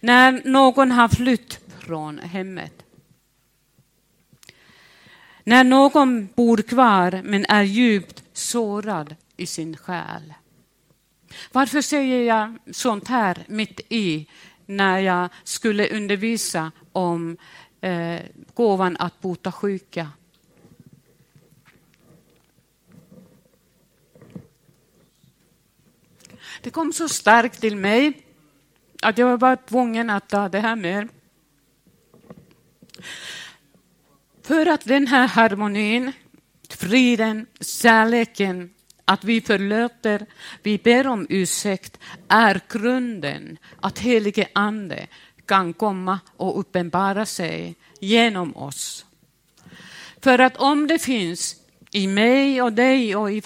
när 0.00 0.42
någon 0.44 0.90
har 0.90 1.08
flytt 1.08 1.60
från 1.78 2.18
hemmet. 2.18 2.84
När 5.44 5.64
någon 5.64 6.28
bor 6.34 6.56
kvar 6.56 7.20
men 7.24 7.46
är 7.48 7.62
djupt 7.62 8.22
sårad 8.32 9.16
i 9.36 9.46
sin 9.46 9.76
själ. 9.76 10.34
Varför 11.52 11.80
säger 11.80 12.22
jag 12.22 12.58
sånt 12.72 13.08
här 13.08 13.44
mitt 13.48 13.80
i 13.88 14.28
när 14.66 14.98
jag 14.98 15.28
skulle 15.44 15.88
undervisa 15.96 16.72
om 16.92 17.36
eh, 17.80 18.20
gåvan 18.54 18.96
att 18.96 19.20
bota 19.20 19.52
sjuka? 19.52 20.10
Det 26.64 26.70
kom 26.70 26.92
så 26.92 27.08
starkt 27.08 27.60
till 27.60 27.76
mig 27.76 28.12
att 29.02 29.18
jag 29.18 29.40
var 29.40 29.56
tvungen 29.56 30.10
att 30.10 30.28
ta 30.28 30.48
det 30.48 30.60
här 30.60 30.76
med. 30.76 31.08
För 34.42 34.66
att 34.66 34.84
den 34.84 35.06
här 35.06 35.28
harmonin, 35.28 36.12
friden, 36.70 37.46
kärleken, 37.60 38.70
att 39.04 39.24
vi 39.24 39.40
förlåter, 39.40 40.26
vi 40.62 40.78
ber 40.78 41.06
om 41.06 41.26
ursäkt, 41.28 41.98
är 42.28 42.60
grunden 42.68 43.58
att 43.80 43.98
helige 43.98 44.48
Ande 44.52 45.06
kan 45.46 45.72
komma 45.72 46.20
och 46.36 46.60
uppenbara 46.60 47.26
sig 47.26 47.74
genom 48.00 48.56
oss. 48.56 49.06
För 50.20 50.38
att 50.38 50.56
om 50.56 50.86
det 50.86 50.98
finns 50.98 51.56
i 51.94 52.06
mig 52.06 52.62
och 52.62 52.72
dig 52.72 53.16
och 53.16 53.32
i 53.32 53.42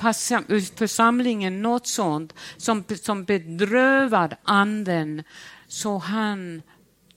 församlingen 0.76 1.62
något 1.62 1.86
sånt 1.86 2.34
som, 2.56 2.84
som 3.02 3.24
bedrövar 3.24 4.36
anden 4.42 5.22
så 5.66 5.98
han 5.98 6.62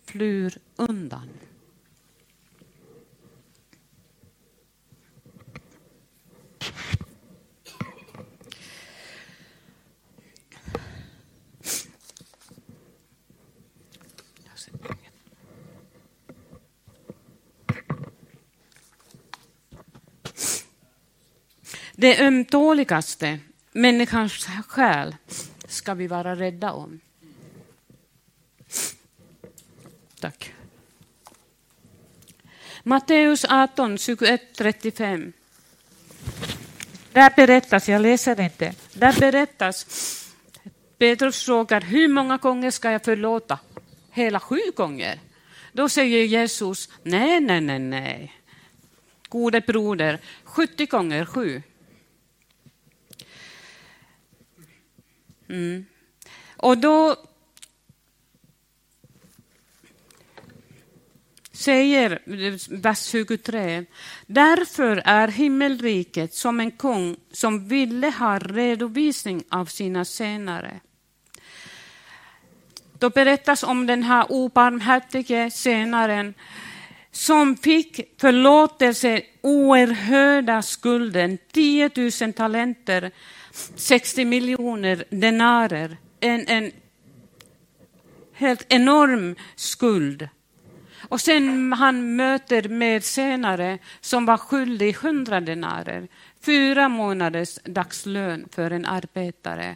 flyr 0.05 0.57
undan. 0.75 1.29
Det 22.01 22.19
ömtåligaste, 22.19 23.39
människans 23.71 24.47
själ, 24.67 25.15
ska 25.67 25.93
vi 25.93 26.07
vara 26.07 26.35
rädda 26.35 26.71
om. 26.71 26.99
Tack. 30.19 30.53
Matteus 32.83 33.45
18, 33.45 33.97
21, 33.97 34.41
35. 34.57 35.33
Där 37.13 37.33
berättas, 37.35 37.89
jag 37.89 38.01
läser 38.01 38.41
inte, 38.41 38.73
där 38.93 39.19
berättas, 39.19 39.85
Petrus 40.97 41.45
frågar 41.45 41.81
hur 41.81 42.07
många 42.07 42.37
gånger 42.37 42.71
ska 42.71 42.91
jag 42.91 43.03
förlåta? 43.03 43.59
Hela 44.11 44.39
sju 44.39 44.61
gånger. 44.75 45.19
Då 45.73 45.89
säger 45.89 46.23
Jesus, 46.23 46.89
nej, 47.03 47.39
nej, 47.39 47.61
nej, 47.61 47.79
nej. 47.79 48.33
Gode 49.29 49.61
broder, 49.61 50.19
70 50.43 50.85
gånger 50.85 51.25
sju. 51.25 51.61
Mm. 55.51 55.85
Och 56.57 56.77
då 56.77 57.15
säger 61.51 62.19
vers 62.81 63.05
23. 63.05 63.85
Därför 64.27 65.01
är 65.05 65.27
himmelriket 65.27 66.33
som 66.33 66.59
en 66.59 66.71
kung 66.71 67.15
som 67.31 67.67
ville 67.67 68.09
ha 68.09 68.39
redovisning 68.39 69.43
av 69.49 69.65
sina 69.65 70.05
senare. 70.05 70.79
Då 72.99 73.09
berättas 73.09 73.63
om 73.63 73.87
den 73.87 74.03
här 74.03 74.31
obarmhärtige 74.31 75.51
senaren 75.51 76.33
som 77.11 77.57
fick 77.57 78.19
förlåtelse 78.21 79.21
oerhörda 79.41 80.61
skulden, 80.61 81.37
10 81.51 81.89
000 82.21 82.33
talenter, 82.33 83.11
60 83.75 84.25
miljoner 84.25 85.03
denarer, 85.09 85.97
en, 86.19 86.47
en 86.47 86.71
helt 88.33 88.65
enorm 88.69 89.35
skuld. 89.55 90.29
Och 91.09 91.21
sen 91.21 91.73
han 91.73 92.15
möter 92.15 92.69
med 92.69 93.03
senare 93.03 93.79
som 94.01 94.25
var 94.25 94.37
skyldig 94.37 94.95
100 94.95 95.41
denarer, 95.41 96.07
fyra 96.41 96.89
månaders 96.89 97.59
dagslön 97.63 98.47
för 98.51 98.71
en 98.71 98.85
arbetare. 98.85 99.75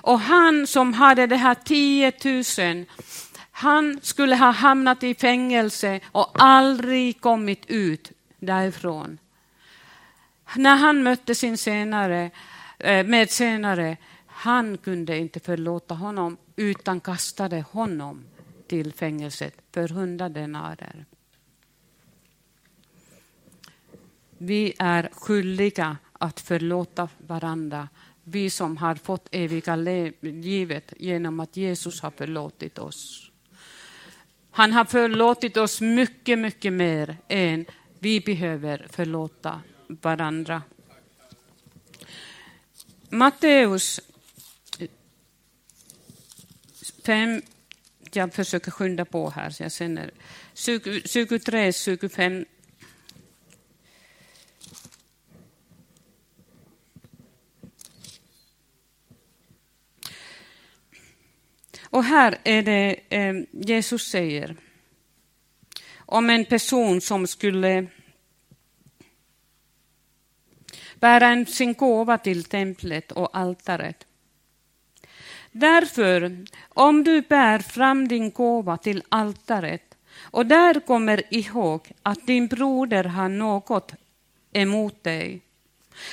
Och 0.00 0.20
han 0.20 0.66
som 0.66 0.94
hade 0.94 1.26
det 1.26 1.36
här 1.36 1.54
10 1.54 2.12
000, 2.74 2.84
han 3.50 4.00
skulle 4.02 4.36
ha 4.36 4.50
hamnat 4.50 5.02
i 5.02 5.14
fängelse 5.14 6.00
och 6.12 6.30
aldrig 6.34 7.20
kommit 7.20 7.66
ut 7.66 8.12
därifrån. 8.38 9.18
När 10.56 10.76
han 10.76 11.02
mötte 11.02 11.34
sin 11.34 11.58
senare, 11.58 12.30
Eh, 12.78 13.06
med 13.06 13.30
senare, 13.30 13.96
han 14.26 14.78
kunde 14.78 15.18
inte 15.18 15.40
förlåta 15.40 15.94
honom 15.94 16.36
utan 16.56 17.00
kastade 17.00 17.64
honom 17.70 18.24
till 18.66 18.92
fängelset 18.92 19.54
för 19.72 19.88
hundra 19.88 20.28
denarer. 20.28 21.04
Vi 24.38 24.74
är 24.78 25.08
skyldiga 25.12 25.96
att 26.12 26.40
förlåta 26.40 27.08
varandra, 27.18 27.88
vi 28.24 28.50
som 28.50 28.76
har 28.76 28.94
fått 28.94 29.28
eviga 29.30 29.76
livet 30.20 30.92
genom 30.96 31.40
att 31.40 31.56
Jesus 31.56 32.00
har 32.00 32.10
förlåtit 32.10 32.78
oss. 32.78 33.30
Han 34.50 34.72
har 34.72 34.84
förlåtit 34.84 35.56
oss 35.56 35.80
mycket, 35.80 36.38
mycket 36.38 36.72
mer 36.72 37.16
än 37.28 37.64
vi 37.98 38.20
behöver 38.20 38.86
förlåta 38.90 39.60
varandra. 39.86 40.62
Matteus 43.10 44.00
5, 47.04 47.42
jag 48.12 48.34
försöker 48.34 48.70
skynda 48.70 49.04
på 49.04 49.30
här, 49.30 49.50
så 49.50 49.62
jag 49.62 49.72
känner 49.72 50.10
23, 50.54 51.72
25. 51.72 52.44
Och 61.90 62.04
här 62.04 62.38
är 62.44 62.62
det 62.62 63.00
eh, 63.08 63.34
Jesus 63.52 64.10
säger 64.10 64.56
om 65.96 66.30
en 66.30 66.44
person 66.44 67.00
som 67.00 67.26
skulle 67.26 67.86
bära 71.00 71.44
sin 71.44 71.74
gåva 71.74 72.18
till 72.18 72.44
templet 72.44 73.12
och 73.12 73.36
altaret. 73.36 74.06
Därför, 75.52 76.44
om 76.68 77.04
du 77.04 77.22
bär 77.22 77.58
fram 77.58 78.08
din 78.08 78.30
gåva 78.30 78.76
till 78.76 79.02
altaret 79.08 79.94
och 80.20 80.46
där 80.46 80.80
kommer 80.80 81.34
ihåg 81.34 81.92
att 82.02 82.26
din 82.26 82.46
broder 82.46 83.04
har 83.04 83.28
något 83.28 83.92
emot 84.52 85.04
dig, 85.04 85.40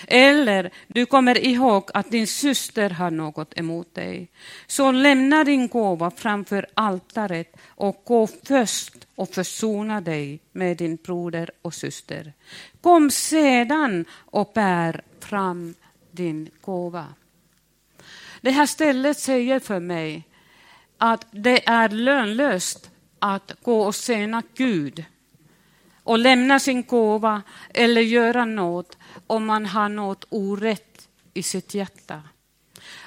eller 0.08 0.71
du 0.88 1.06
kommer 1.06 1.38
ihåg 1.38 1.89
att 1.93 2.12
din 2.12 2.28
syster 2.28 2.89
har 2.89 3.12
något 3.12 3.60
emot 3.60 3.95
dig, 3.95 4.28
så 4.67 4.91
lämna 4.91 5.43
din 5.43 5.67
gåva 5.67 6.12
framför 6.12 6.67
altaret 6.74 7.56
och 7.67 8.02
gå 8.06 8.28
först 8.43 9.08
och 9.15 9.30
försona 9.30 10.02
dig 10.02 10.39
med 10.52 10.78
din 10.78 10.95
broder 10.95 11.52
och 11.62 11.74
syster. 11.74 12.34
Kom 12.82 13.12
sedan 13.12 14.06
och 14.13 14.52
bär 14.56 15.02
fram 15.19 15.74
din 16.12 16.50
gåva. 16.62 17.06
Det 18.41 18.52
här 18.52 18.65
stället 18.65 19.19
säger 19.19 19.60
för 19.60 19.80
mig 19.80 20.24
att 20.98 21.28
det 21.32 21.67
är 21.67 21.89
lönlöst 21.89 22.89
att 23.19 23.52
gå 23.62 23.82
och 23.82 23.95
sena 23.95 24.43
Gud 24.56 25.06
och 26.06 26.20
lämna 26.20 26.60
sin 26.60 26.84
gåva 26.84 27.41
eller 27.74 28.02
göra 28.02 28.46
något 28.46 28.98
om 29.28 29.46
man 29.46 29.65
har 29.65 29.89
något 29.89 30.26
orätt 30.30 31.08
i 31.34 31.44
sitt 31.44 31.74
hjärta. 31.74 32.24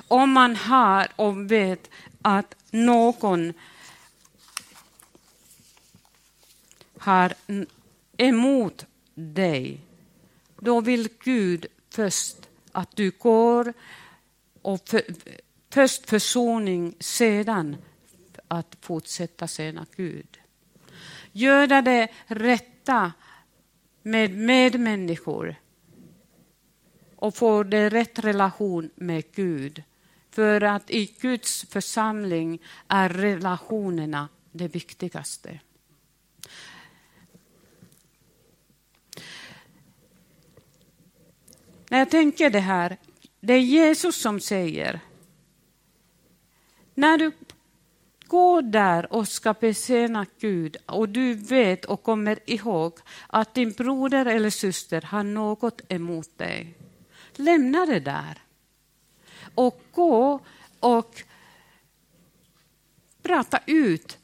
Om 0.09 0.31
man 0.31 0.57
har 0.57 1.09
och 1.17 1.51
vet 1.51 1.91
att 2.23 2.55
någon 2.71 3.53
har 6.99 7.35
emot 8.17 8.87
dig, 9.15 9.81
då 10.61 10.81
vill 10.81 11.09
Gud 11.19 11.67
först 11.91 12.37
att 12.73 12.97
du 12.97 13.11
går 13.11 13.73
och 14.63 14.89
för, 14.89 15.03
först 15.71 16.11
försoning, 16.11 16.95
sedan 17.01 17.77
att 18.49 18.77
fortsätta 18.81 19.47
tjäna 19.47 19.87
Gud. 19.97 20.39
Göra 21.33 21.83
det 21.83 22.09
rätt 22.27 22.78
rätta 22.89 23.13
med 24.03 24.31
medmänniskor 24.31 25.55
och 27.17 27.35
få 27.35 27.63
det 27.63 27.89
rätt 27.89 28.19
relation 28.19 28.91
med 28.95 29.33
Gud. 29.33 29.83
För 30.31 30.61
att 30.61 30.91
i 30.91 31.07
Guds 31.21 31.65
församling 31.71 32.63
är 32.89 33.09
relationerna 33.09 34.29
det 34.53 34.69
viktigaste. 34.69 35.61
När 41.91 41.99
jag 41.99 42.11
tänker 42.11 42.51
det 42.51 42.61
här, 42.61 42.97
det 43.41 43.53
är 43.53 43.61
Jesus 43.61 44.17
som 44.17 44.41
säger, 44.41 45.01
när 46.95 47.19
du 47.19 47.33
Gå 48.29 48.61
där 48.61 49.13
och 49.13 49.29
ska 49.29 49.53
betjäna 49.53 50.27
Gud 50.39 50.77
och 50.87 51.09
du 51.09 51.35
vet 51.35 51.85
och 51.85 52.03
kommer 52.03 52.39
ihåg 52.47 52.99
att 53.27 53.55
din 53.55 53.73
broder 53.73 54.27
eller 54.27 54.51
syster 54.51 55.03
har 55.03 55.23
något 55.23 55.81
emot 55.89 56.39
dig, 56.39 56.75
lämna 57.33 57.87
det 57.87 58.01
där 58.01 58.39
och 59.55 59.81
gå 59.93 60.41
och 60.81 61.23
prata 63.23 63.61
ut 63.67 64.19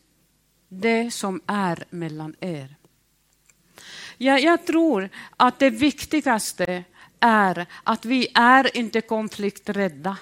det 0.68 1.10
som 1.10 1.40
är 1.46 1.84
mellan 1.90 2.36
er. 2.40 2.74
Ja, 4.16 4.38
jag 4.38 4.66
tror 4.66 5.08
att 5.36 5.58
det 5.58 5.70
viktigaste 5.70 6.84
är 7.20 7.66
att 7.84 8.04
vi 8.04 8.28
är 8.34 8.76
inte 8.76 9.00
konflikträdda. 9.00 10.16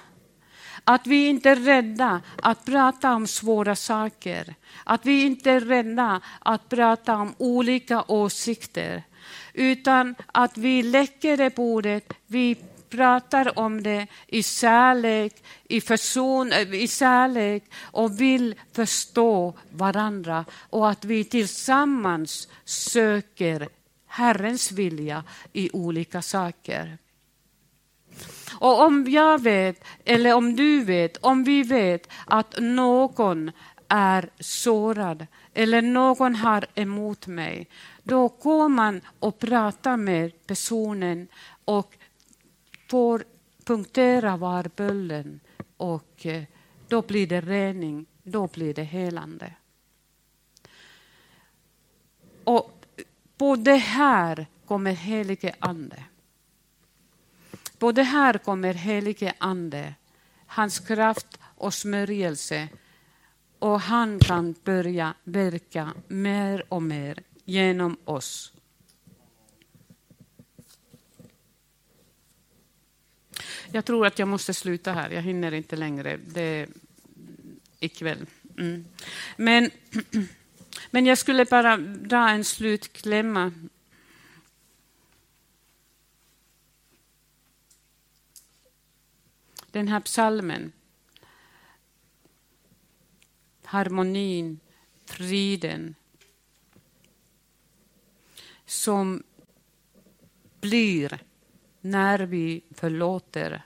Att 0.84 1.06
vi 1.06 1.28
inte 1.28 1.50
är 1.50 1.56
rädda 1.56 2.20
att 2.42 2.64
prata 2.64 3.14
om 3.14 3.26
svåra 3.26 3.76
saker. 3.76 4.54
Att 4.84 5.06
vi 5.06 5.24
inte 5.24 5.50
är 5.50 5.60
rädda 5.60 6.20
att 6.40 6.68
prata 6.68 7.16
om 7.16 7.34
olika 7.38 8.04
åsikter. 8.08 9.02
Utan 9.54 10.14
att 10.26 10.56
vi 10.56 10.82
lägger 10.82 11.36
det 11.36 11.50
på 11.50 11.62
bordet, 11.62 12.12
vi 12.26 12.56
pratar 12.92 13.58
om 13.58 13.82
det 13.82 14.06
i 14.26 14.42
kärlek, 14.42 15.44
i, 15.68 15.80
person, 15.80 16.52
eh, 16.52 16.74
i 16.74 16.88
kärlek 16.88 17.64
och 17.80 18.20
vill 18.20 18.54
förstå 18.72 19.54
varandra 19.70 20.44
och 20.70 20.90
att 20.90 21.04
vi 21.04 21.24
tillsammans 21.24 22.48
söker 22.64 23.68
Herrens 24.06 24.72
vilja 24.72 25.24
i 25.52 25.70
olika 25.72 26.22
saker. 26.22 26.98
Och 28.54 28.80
om 28.80 29.06
jag 29.08 29.42
vet, 29.42 29.84
eller 30.04 30.34
om 30.34 30.56
du 30.56 30.84
vet, 30.84 31.16
om 31.16 31.44
vi 31.44 31.62
vet 31.62 32.08
att 32.26 32.54
någon 32.60 33.50
är 33.88 34.30
sårad 34.40 35.26
eller 35.54 35.82
någon 35.82 36.34
har 36.34 36.66
emot 36.74 37.26
mig, 37.26 37.68
då 38.02 38.28
går 38.28 38.68
man 38.68 39.00
och 39.18 39.38
pratar 39.38 39.96
med 39.96 40.46
personen 40.46 41.28
och 41.64 41.96
får 42.90 43.24
punktera 43.64 44.36
var 44.36 44.70
bölden 44.76 45.40
och 45.76 46.26
eh, 46.26 46.42
då 46.88 47.02
blir 47.02 47.26
det 47.26 47.40
rening, 47.40 48.06
då 48.22 48.46
blir 48.46 48.74
det 48.74 48.82
helande. 48.82 49.52
Och 52.44 52.86
på 53.36 53.56
det 53.56 53.76
här 53.76 54.46
kommer 54.66 54.92
helige 54.92 55.54
Ande. 55.58 56.04
Både 57.82 58.02
här 58.02 58.38
kommer 58.38 58.74
helige 58.74 59.34
Ande, 59.38 59.94
hans 60.46 60.78
kraft 60.78 61.38
och 61.42 61.74
smörjelse 61.74 62.68
och 63.58 63.80
han 63.80 64.18
kan 64.18 64.54
börja 64.64 65.14
verka 65.24 65.92
mer 66.08 66.64
och 66.68 66.82
mer 66.82 67.18
genom 67.44 67.96
oss. 68.04 68.52
Jag 73.72 73.84
tror 73.84 74.06
att 74.06 74.18
jag 74.18 74.28
måste 74.28 74.54
sluta 74.54 74.92
här, 74.92 75.10
jag 75.10 75.22
hinner 75.22 75.54
inte 75.54 75.76
längre 75.76 76.18
det 76.26 76.66
ikväll. 77.80 78.26
Mm. 78.58 78.84
Men, 79.36 79.70
men 80.90 81.06
jag 81.06 81.18
skulle 81.18 81.44
bara 81.44 81.76
dra 81.76 82.30
en 82.30 82.44
slutklämma. 82.44 83.52
Den 89.72 89.88
här 89.88 90.00
psalmen 90.00 90.72
harmonin, 93.64 94.60
friden 95.04 95.94
som 98.66 99.22
blir 100.60 101.18
när 101.80 102.18
vi 102.18 102.62
förlåter 102.70 103.62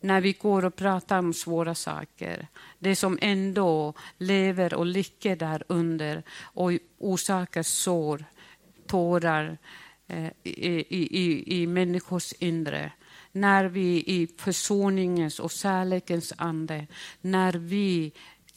när 0.00 0.20
vi 0.20 0.32
går 0.32 0.64
och 0.64 0.76
pratar 0.76 1.18
om 1.18 1.34
svåra 1.34 1.74
saker. 1.74 2.48
Det 2.78 2.96
som 2.96 3.18
ändå 3.20 3.94
lever 4.18 4.74
och 4.74 4.86
ligger 4.86 5.36
där 5.36 5.64
under 5.66 6.22
och 6.40 6.72
orsakar 6.98 7.62
sår, 7.62 8.24
tårar 8.86 9.58
eh, 10.06 10.30
i, 10.42 10.86
i, 10.88 11.62
i 11.62 11.66
människors 11.66 12.32
inre. 12.32 12.92
När 13.40 13.64
vi 13.64 14.04
i 14.06 14.28
försoningens 14.38 15.40
och 15.40 15.50
kärlekens 15.50 16.32
ande, 16.36 16.86
när 17.20 17.52
vi 17.52 18.12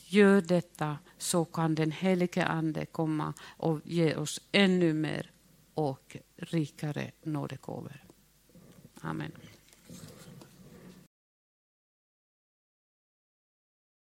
gör 0.05 0.41
detta 0.41 0.97
så 1.17 1.45
kan 1.45 1.75
den 1.75 1.91
helige 1.91 2.45
Ande 2.45 2.85
komma 2.85 3.33
och 3.57 3.79
ge 3.83 4.15
oss 4.15 4.41
ännu 4.51 4.93
mer 4.93 5.31
och 5.73 6.17
rikare 6.35 7.11
nådegåvor. 7.23 8.03
Amen. 9.01 9.31